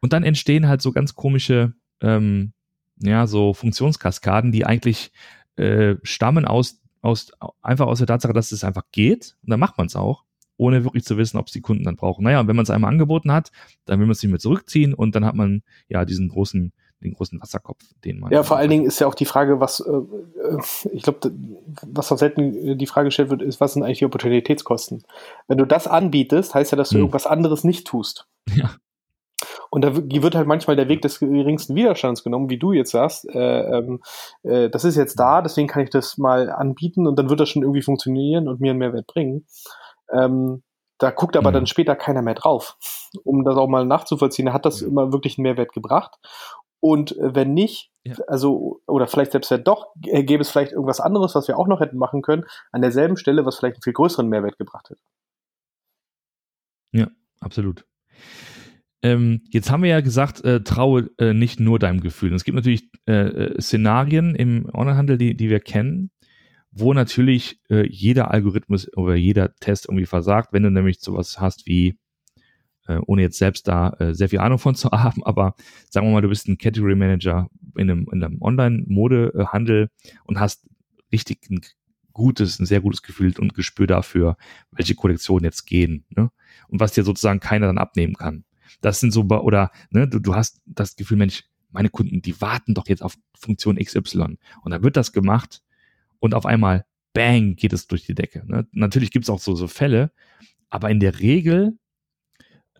Und 0.00 0.12
dann 0.12 0.24
entstehen 0.24 0.66
halt 0.66 0.82
so 0.82 0.90
ganz 0.90 1.14
komische, 1.14 1.74
ähm, 2.00 2.52
ja, 2.98 3.26
so 3.28 3.54
Funktionskaskaden, 3.54 4.50
die 4.50 4.66
eigentlich 4.66 5.12
äh, 5.56 5.94
stammen 6.02 6.44
aus, 6.44 6.80
aus, 7.00 7.30
einfach 7.62 7.86
aus 7.86 7.98
der 7.98 8.08
Tatsache, 8.08 8.32
dass 8.32 8.50
es 8.50 8.64
einfach 8.64 8.84
geht. 8.90 9.36
Und 9.42 9.50
dann 9.50 9.60
macht 9.60 9.78
man 9.78 9.86
es 9.86 9.94
auch, 9.94 10.24
ohne 10.56 10.82
wirklich 10.82 11.04
zu 11.04 11.16
wissen, 11.16 11.38
ob 11.38 11.46
es 11.46 11.52
die 11.52 11.60
Kunden 11.60 11.84
dann 11.84 11.96
brauchen. 11.96 12.24
Naja, 12.24 12.40
und 12.40 12.48
wenn 12.48 12.56
man 12.56 12.64
es 12.64 12.70
einmal 12.70 12.90
angeboten 12.90 13.30
hat, 13.30 13.52
dann 13.84 14.00
will 14.00 14.06
man 14.06 14.12
es 14.12 14.22
nicht 14.22 14.30
mehr 14.30 14.40
zurückziehen 14.40 14.94
und 14.94 15.14
dann 15.14 15.24
hat 15.24 15.36
man 15.36 15.62
ja 15.88 16.04
diesen 16.04 16.28
großen 16.28 16.72
den 17.02 17.14
großen 17.14 17.40
Wasserkopf, 17.40 17.82
den 18.04 18.20
man. 18.20 18.32
Ja, 18.32 18.42
vor 18.42 18.56
allen 18.56 18.70
Dingen 18.70 18.86
ist 18.86 18.98
ja 18.98 19.06
auch 19.06 19.14
die 19.14 19.24
Frage, 19.24 19.60
was, 19.60 19.80
äh, 19.80 19.90
äh 19.90 20.58
ich 20.92 21.02
glaube, 21.02 21.32
was 21.86 22.10
auch 22.12 22.18
selten 22.18 22.54
äh, 22.54 22.76
die 22.76 22.86
Frage 22.86 23.06
gestellt 23.06 23.30
wird, 23.30 23.42
ist, 23.42 23.60
was 23.60 23.74
sind 23.74 23.82
eigentlich 23.82 23.98
die 23.98 24.06
Opportunitätskosten? 24.06 25.02
Wenn 25.48 25.58
du 25.58 25.66
das 25.66 25.86
anbietest, 25.86 26.54
heißt 26.54 26.72
ja, 26.72 26.76
dass 26.76 26.90
du 26.90 26.94
hm. 26.94 27.00
irgendwas 27.02 27.26
anderes 27.26 27.64
nicht 27.64 27.86
tust. 27.86 28.26
Ja. 28.54 28.70
Und 29.70 29.82
da 29.82 29.96
wird 29.96 30.34
halt 30.34 30.46
manchmal 30.46 30.76
der 30.76 30.88
Weg 30.88 31.00
des 31.00 31.18
geringsten 31.18 31.74
Widerstands 31.74 32.22
genommen, 32.22 32.50
wie 32.50 32.58
du 32.58 32.72
jetzt 32.72 32.90
sagst. 32.90 33.26
Äh, 33.34 33.78
ähm, 33.78 34.00
äh, 34.42 34.68
das 34.68 34.84
ist 34.84 34.96
jetzt 34.96 35.18
da, 35.18 35.40
deswegen 35.40 35.66
kann 35.66 35.82
ich 35.82 35.90
das 35.90 36.18
mal 36.18 36.50
anbieten 36.50 37.06
und 37.06 37.18
dann 37.18 37.30
wird 37.30 37.40
das 37.40 37.48
schon 37.48 37.62
irgendwie 37.62 37.82
funktionieren 37.82 38.48
und 38.48 38.60
mir 38.60 38.70
einen 38.70 38.78
Mehrwert 38.78 39.06
bringen. 39.06 39.46
Ähm, 40.12 40.62
da 40.98 41.10
guckt 41.10 41.36
aber 41.36 41.50
mhm. 41.50 41.54
dann 41.54 41.66
später 41.66 41.96
keiner 41.96 42.22
mehr 42.22 42.34
drauf. 42.34 42.76
Um 43.24 43.44
das 43.44 43.56
auch 43.56 43.66
mal 43.66 43.84
nachzuvollziehen, 43.84 44.52
hat 44.52 44.64
das 44.64 44.82
immer 44.82 45.12
wirklich 45.12 45.38
einen 45.38 45.44
Mehrwert 45.44 45.72
gebracht. 45.72 46.18
Und 46.82 47.16
äh, 47.16 47.34
wenn 47.36 47.54
nicht, 47.54 47.92
ja. 48.04 48.16
also, 48.26 48.80
oder 48.88 49.06
vielleicht 49.06 49.30
selbst 49.30 49.52
wenn 49.52 49.62
doch, 49.62 49.94
äh, 50.04 50.24
gäbe 50.24 50.42
es 50.42 50.50
vielleicht 50.50 50.72
irgendwas 50.72 50.98
anderes, 50.98 51.36
was 51.36 51.46
wir 51.46 51.56
auch 51.56 51.68
noch 51.68 51.78
hätten 51.78 51.96
machen 51.96 52.22
können, 52.22 52.44
an 52.72 52.82
derselben 52.82 53.16
Stelle, 53.16 53.46
was 53.46 53.56
vielleicht 53.56 53.76
einen 53.76 53.82
viel 53.82 53.92
größeren 53.92 54.28
Mehrwert 54.28 54.58
gebracht 54.58 54.90
hätte. 54.90 55.00
Ja, 56.92 57.08
absolut. 57.40 57.86
Ähm, 59.00 59.42
jetzt 59.50 59.70
haben 59.70 59.84
wir 59.84 59.90
ja 59.90 60.00
gesagt, 60.00 60.44
äh, 60.44 60.64
traue 60.64 61.10
äh, 61.18 61.32
nicht 61.32 61.60
nur 61.60 61.78
deinem 61.78 62.00
Gefühl. 62.00 62.34
es 62.34 62.42
gibt 62.42 62.56
natürlich 62.56 62.90
äh, 63.06 63.12
äh, 63.12 63.60
Szenarien 63.60 64.34
im 64.34 64.68
Onlinehandel, 64.72 65.18
die, 65.18 65.36
die 65.36 65.50
wir 65.50 65.60
kennen, 65.60 66.10
wo 66.72 66.94
natürlich 66.94 67.60
jeder 67.68 68.30
Algorithmus 68.30 68.88
oder 68.96 69.14
jeder 69.14 69.54
Test 69.56 69.86
irgendwie 69.86 70.06
versagt, 70.06 70.54
wenn 70.54 70.62
du 70.62 70.70
nämlich 70.70 71.00
sowas 71.00 71.38
hast 71.38 71.66
wie 71.66 71.98
äh, 72.86 72.98
ohne 73.06 73.22
jetzt 73.22 73.38
selbst 73.38 73.68
da 73.68 73.90
äh, 73.98 74.14
sehr 74.14 74.28
viel 74.28 74.40
Ahnung 74.40 74.58
von 74.58 74.74
zu 74.74 74.90
haben, 74.92 75.22
aber 75.24 75.54
sagen 75.88 76.06
wir 76.06 76.12
mal, 76.12 76.22
du 76.22 76.28
bist 76.28 76.48
ein 76.48 76.58
Category 76.58 76.96
Manager 76.96 77.48
in 77.76 77.90
einem, 77.90 78.08
in 78.12 78.22
einem 78.22 78.40
Online-Modehandel 78.40 79.90
und 80.24 80.40
hast 80.40 80.66
richtig 81.12 81.50
ein 81.50 81.60
gutes, 82.12 82.58
ein 82.58 82.66
sehr 82.66 82.80
gutes 82.80 83.02
Gefühl 83.02 83.34
und 83.38 83.54
Gespür 83.54 83.86
dafür, 83.86 84.36
welche 84.70 84.94
Kollektionen 84.94 85.44
jetzt 85.44 85.66
gehen, 85.66 86.04
ne? 86.10 86.30
Und 86.68 86.80
was 86.80 86.92
dir 86.92 87.04
sozusagen 87.04 87.40
keiner 87.40 87.66
dann 87.66 87.78
abnehmen 87.78 88.14
kann. 88.14 88.44
Das 88.80 89.00
sind 89.00 89.12
so, 89.12 89.22
oder 89.22 89.70
ne, 89.90 90.08
du, 90.08 90.18
du 90.18 90.34
hast 90.34 90.60
das 90.66 90.96
Gefühl, 90.96 91.16
Mensch, 91.16 91.44
meine 91.70 91.88
Kunden, 91.88 92.22
die 92.22 92.40
warten 92.40 92.74
doch 92.74 92.88
jetzt 92.88 93.02
auf 93.02 93.16
Funktion 93.38 93.76
XY. 93.76 94.36
Und 94.62 94.70
dann 94.70 94.82
wird 94.82 94.96
das 94.96 95.12
gemacht 95.12 95.62
und 96.18 96.34
auf 96.34 96.46
einmal, 96.46 96.84
bang, 97.14 97.56
geht 97.56 97.72
es 97.72 97.86
durch 97.86 98.04
die 98.04 98.14
Decke. 98.14 98.44
Ne? 98.46 98.66
Natürlich 98.72 99.10
gibt 99.10 99.24
es 99.24 99.30
auch 99.30 99.40
so, 99.40 99.54
so 99.54 99.68
Fälle, 99.68 100.12
aber 100.70 100.90
in 100.90 101.00
der 101.00 101.20
Regel, 101.20 101.78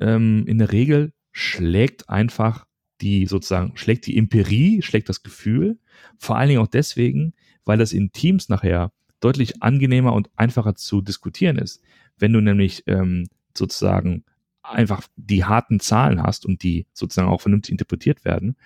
ähm, 0.03 0.45
in 0.47 0.59
der 0.59 0.73
Regel 0.73 1.13
schlägt 1.31 2.11
einfach 2.11 2.67
die 3.01 3.27
sozusagen, 3.27 3.77
schlägt 3.77 4.07
die 4.07 4.17
Empirie, 4.17 4.83
schlägt 4.83 5.09
das 5.09 5.23
Gefühl, 5.23 5.79
vor 6.19 6.37
allen 6.37 6.49
Dingen 6.49 6.61
auch 6.61 6.69
deswegen, 6.69 7.35
weil 7.65 7.79
das 7.79 7.93
in 7.93 8.13
Teams 8.13 8.49
nachher 8.49 8.93
deutlich 9.21 9.63
angenehmer 9.63 10.13
und 10.13 10.31
einfacher 10.37 10.75
zu 10.75 11.01
diskutieren 11.01 11.57
ist. 11.57 11.83
Wenn 12.19 12.33
du 12.33 12.41
nämlich 12.41 12.85
ähm, 12.87 13.29
sozusagen 13.57 14.25
einfach 14.63 15.03
die 15.17 15.45
harten 15.45 15.81
Zahlen 15.81 16.23
hast 16.23 16.47
und 16.47 16.63
die 16.63 16.87
sozusagen 16.93 17.29
auch 17.29 17.41
vernünftig 17.41 17.73
interpretiert 17.73 18.25
werden, 18.25 18.57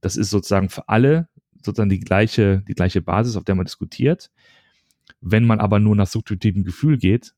das 0.00 0.16
ist 0.16 0.30
sozusagen 0.30 0.68
für 0.68 0.88
alle 0.88 1.28
sozusagen 1.62 1.90
die 1.90 2.00
gleiche, 2.00 2.62
die 2.66 2.74
gleiche 2.74 3.02
Basis, 3.02 3.36
auf 3.36 3.44
der 3.44 3.54
man 3.54 3.66
diskutiert. 3.66 4.30
Wenn 5.20 5.44
man 5.44 5.60
aber 5.60 5.78
nur 5.78 5.96
nach 5.96 6.06
subjektivem 6.06 6.64
Gefühl 6.64 6.96
geht, 6.96 7.34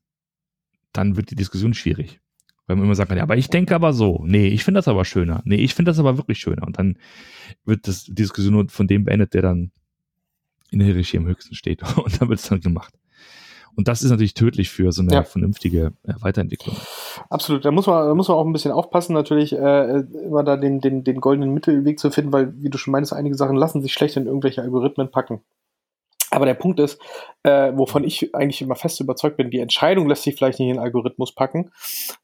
dann 0.93 1.17
wird 1.17 1.31
die 1.31 1.35
Diskussion 1.35 1.73
schwierig. 1.73 2.21
Weil 2.65 2.77
man 2.77 2.85
immer 2.85 2.95
sagt, 2.95 3.11
ja, 3.11 3.23
aber 3.23 3.37
ich 3.37 3.49
denke 3.49 3.75
aber 3.75 3.93
so. 3.93 4.23
Nee, 4.25 4.47
ich 4.47 4.63
finde 4.63 4.77
das 4.77 4.87
aber 4.87 5.03
schöner. 5.03 5.41
Nee, 5.45 5.57
ich 5.57 5.73
finde 5.73 5.91
das 5.91 5.99
aber 5.99 6.17
wirklich 6.17 6.39
schöner. 6.39 6.65
Und 6.65 6.79
dann 6.79 6.97
wird 7.65 7.87
das, 7.87 8.05
die 8.05 8.15
Diskussion 8.15 8.53
nur 8.53 8.69
von 8.69 8.87
dem 8.87 9.03
beendet, 9.03 9.33
der 9.33 9.41
dann 9.41 9.71
in 10.71 10.79
der 10.79 10.87
Hierarchie 10.87 11.17
am 11.17 11.27
höchsten 11.27 11.55
steht. 11.55 11.81
Und 11.97 12.21
dann 12.21 12.29
wird 12.29 12.39
es 12.39 12.47
dann 12.47 12.61
gemacht. 12.61 12.93
Und 13.75 13.87
das 13.87 14.03
ist 14.03 14.11
natürlich 14.11 14.35
tödlich 14.35 14.69
für 14.69 14.91
so 14.91 15.01
eine 15.01 15.13
ja. 15.13 15.23
vernünftige 15.23 15.93
äh, 16.03 16.13
Weiterentwicklung. 16.19 16.75
Absolut. 17.29 17.65
Da 17.65 17.71
muss 17.71 17.87
man, 17.87 18.07
da 18.07 18.13
muss 18.13 18.27
man 18.27 18.37
auch 18.37 18.45
ein 18.45 18.53
bisschen 18.53 18.71
aufpassen, 18.71 19.13
natürlich 19.13 19.53
äh, 19.53 19.99
immer 20.25 20.43
da 20.43 20.57
den, 20.57 20.79
den, 20.79 21.03
den 21.03 21.19
goldenen 21.19 21.53
Mittelweg 21.53 21.99
zu 21.99 22.11
finden, 22.11 22.31
weil, 22.31 22.53
wie 22.61 22.69
du 22.69 22.77
schon 22.77 22.91
meinst, 22.91 23.13
einige 23.13 23.35
Sachen 23.35 23.55
lassen 23.55 23.81
sich 23.81 23.93
schlecht 23.93 24.15
in 24.15 24.27
irgendwelche 24.27 24.61
Algorithmen 24.61 25.09
packen. 25.09 25.41
Aber 26.33 26.47
der 26.47 26.55
Punkt 26.55 26.79
ist, 26.79 26.99
äh, 27.43 27.71
wovon 27.75 28.03
ich 28.03 28.33
eigentlich 28.33 28.61
immer 28.61 28.75
fest 28.75 28.99
überzeugt 28.99 29.37
bin, 29.37 29.51
die 29.51 29.59
Entscheidung 29.59 30.09
lässt 30.09 30.23
sich 30.23 30.35
vielleicht 30.35 30.59
nicht 30.59 30.67
in 30.67 30.75
den 30.75 30.83
Algorithmus 30.83 31.35
packen, 31.35 31.69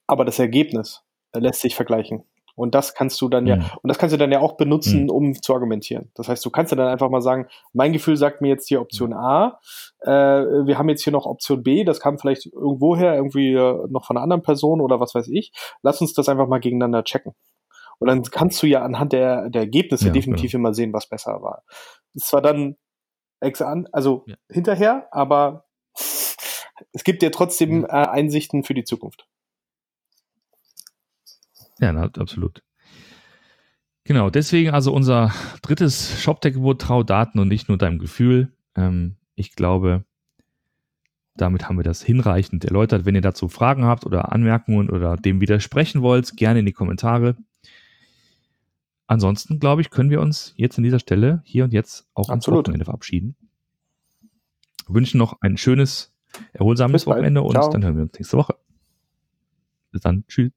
aber 0.07 0.25
das 0.25 0.39
Ergebnis 0.39 1.03
äh, 1.31 1.39
lässt 1.39 1.61
sich 1.61 1.75
vergleichen. 1.75 2.23
Und 2.55 2.75
das 2.75 2.95
kannst 2.95 3.21
du 3.21 3.29
dann 3.29 3.45
ja, 3.45 3.57
mhm. 3.57 3.65
und 3.83 3.87
das 3.87 3.99
kannst 3.99 4.13
du 4.13 4.17
dann 4.17 4.31
ja 4.31 4.39
auch 4.39 4.57
benutzen, 4.57 5.03
mhm. 5.03 5.09
um 5.11 5.41
zu 5.41 5.53
argumentieren. 5.53 6.11
Das 6.15 6.27
heißt, 6.27 6.43
du 6.43 6.49
kannst 6.49 6.71
ja 6.71 6.77
dann 6.77 6.87
einfach 6.87 7.09
mal 7.09 7.21
sagen, 7.21 7.47
mein 7.71 7.93
Gefühl 7.93 8.17
sagt 8.17 8.41
mir 8.41 8.49
jetzt 8.49 8.67
hier 8.67 8.81
Option 8.81 9.13
A, 9.13 9.59
äh, 10.01 10.09
wir 10.09 10.77
haben 10.77 10.89
jetzt 10.89 11.03
hier 11.03 11.13
noch 11.13 11.27
Option 11.27 11.61
B, 11.61 11.83
das 11.83 11.99
kam 11.99 12.17
vielleicht 12.17 12.47
irgendwoher, 12.47 13.15
irgendwie 13.15 13.53
äh, 13.53 13.87
noch 13.89 14.05
von 14.05 14.17
einer 14.17 14.23
anderen 14.23 14.41
Person 14.41 14.81
oder 14.81 14.99
was 14.99 15.13
weiß 15.13 15.29
ich. 15.29 15.53
Lass 15.83 16.01
uns 16.01 16.13
das 16.13 16.27
einfach 16.27 16.47
mal 16.47 16.59
gegeneinander 16.59 17.03
checken. 17.03 17.33
Und 17.99 18.07
dann 18.07 18.23
kannst 18.23 18.61
du 18.63 18.67
ja 18.67 18.81
anhand 18.81 19.13
der, 19.13 19.49
der 19.49 19.61
Ergebnisse 19.61 20.07
ja, 20.07 20.11
definitiv 20.11 20.51
genau. 20.51 20.61
immer 20.61 20.73
sehen, 20.73 20.93
was 20.93 21.07
besser 21.07 21.41
war. 21.41 21.63
Es 22.15 22.33
war 22.33 22.41
dann 22.41 22.75
ex 23.39 23.61
an, 23.61 23.87
also 23.91 24.23
ja. 24.27 24.35
hinterher, 24.49 25.07
aber 25.11 25.65
es 26.93 27.03
gibt 27.03 27.21
dir 27.21 27.31
trotzdem 27.31 27.85
äh, 27.85 27.87
Einsichten 27.87 28.63
für 28.63 28.73
die 28.73 28.83
Zukunft. 28.83 29.27
Ja, 31.79 31.91
absolut. 31.91 32.61
Genau, 34.03 34.29
deswegen 34.29 34.71
also 34.71 34.91
unser 34.91 35.31
drittes 35.61 36.21
ShopTech-Gebot, 36.21 36.81
trau 36.81 37.03
Daten 37.03 37.39
und 37.39 37.47
nicht 37.47 37.69
nur 37.69 37.77
deinem 37.77 37.99
Gefühl. 37.99 38.51
Ähm, 38.75 39.17
ich 39.35 39.55
glaube, 39.55 40.03
damit 41.35 41.67
haben 41.67 41.77
wir 41.77 41.83
das 41.83 42.01
hinreichend 42.01 42.65
erläutert. 42.65 43.05
Wenn 43.05 43.15
ihr 43.15 43.21
dazu 43.21 43.47
Fragen 43.47 43.85
habt 43.85 44.05
oder 44.05 44.31
Anmerkungen 44.31 44.89
oder 44.89 45.15
dem 45.15 45.41
widersprechen 45.41 46.01
wollt, 46.01 46.35
gerne 46.35 46.59
in 46.59 46.65
die 46.65 46.73
Kommentare. 46.73 47.35
Ansonsten, 49.09 49.59
glaube 49.59 49.81
ich, 49.81 49.89
können 49.89 50.11
wir 50.11 50.21
uns 50.21 50.53
jetzt 50.55 50.77
an 50.77 50.83
dieser 50.83 50.99
Stelle 50.99 51.41
hier 51.43 51.63
und 51.63 51.73
jetzt 51.73 52.07
auch 52.13 52.29
ans 52.29 52.47
Wochenende 52.47 52.85
verabschieden. 52.85 53.35
wünschen 54.87 55.17
noch 55.17 55.41
ein 55.41 55.57
schönes, 55.57 56.13
erholsames 56.53 57.07
Wochenende 57.07 57.41
und 57.41 57.55
dann 57.55 57.83
hören 57.83 57.95
wir 57.95 58.03
uns 58.03 58.13
nächste 58.13 58.37
Woche. 58.37 58.55
Bis 59.91 60.01
dann. 60.01 60.25
Tschüss. 60.27 60.51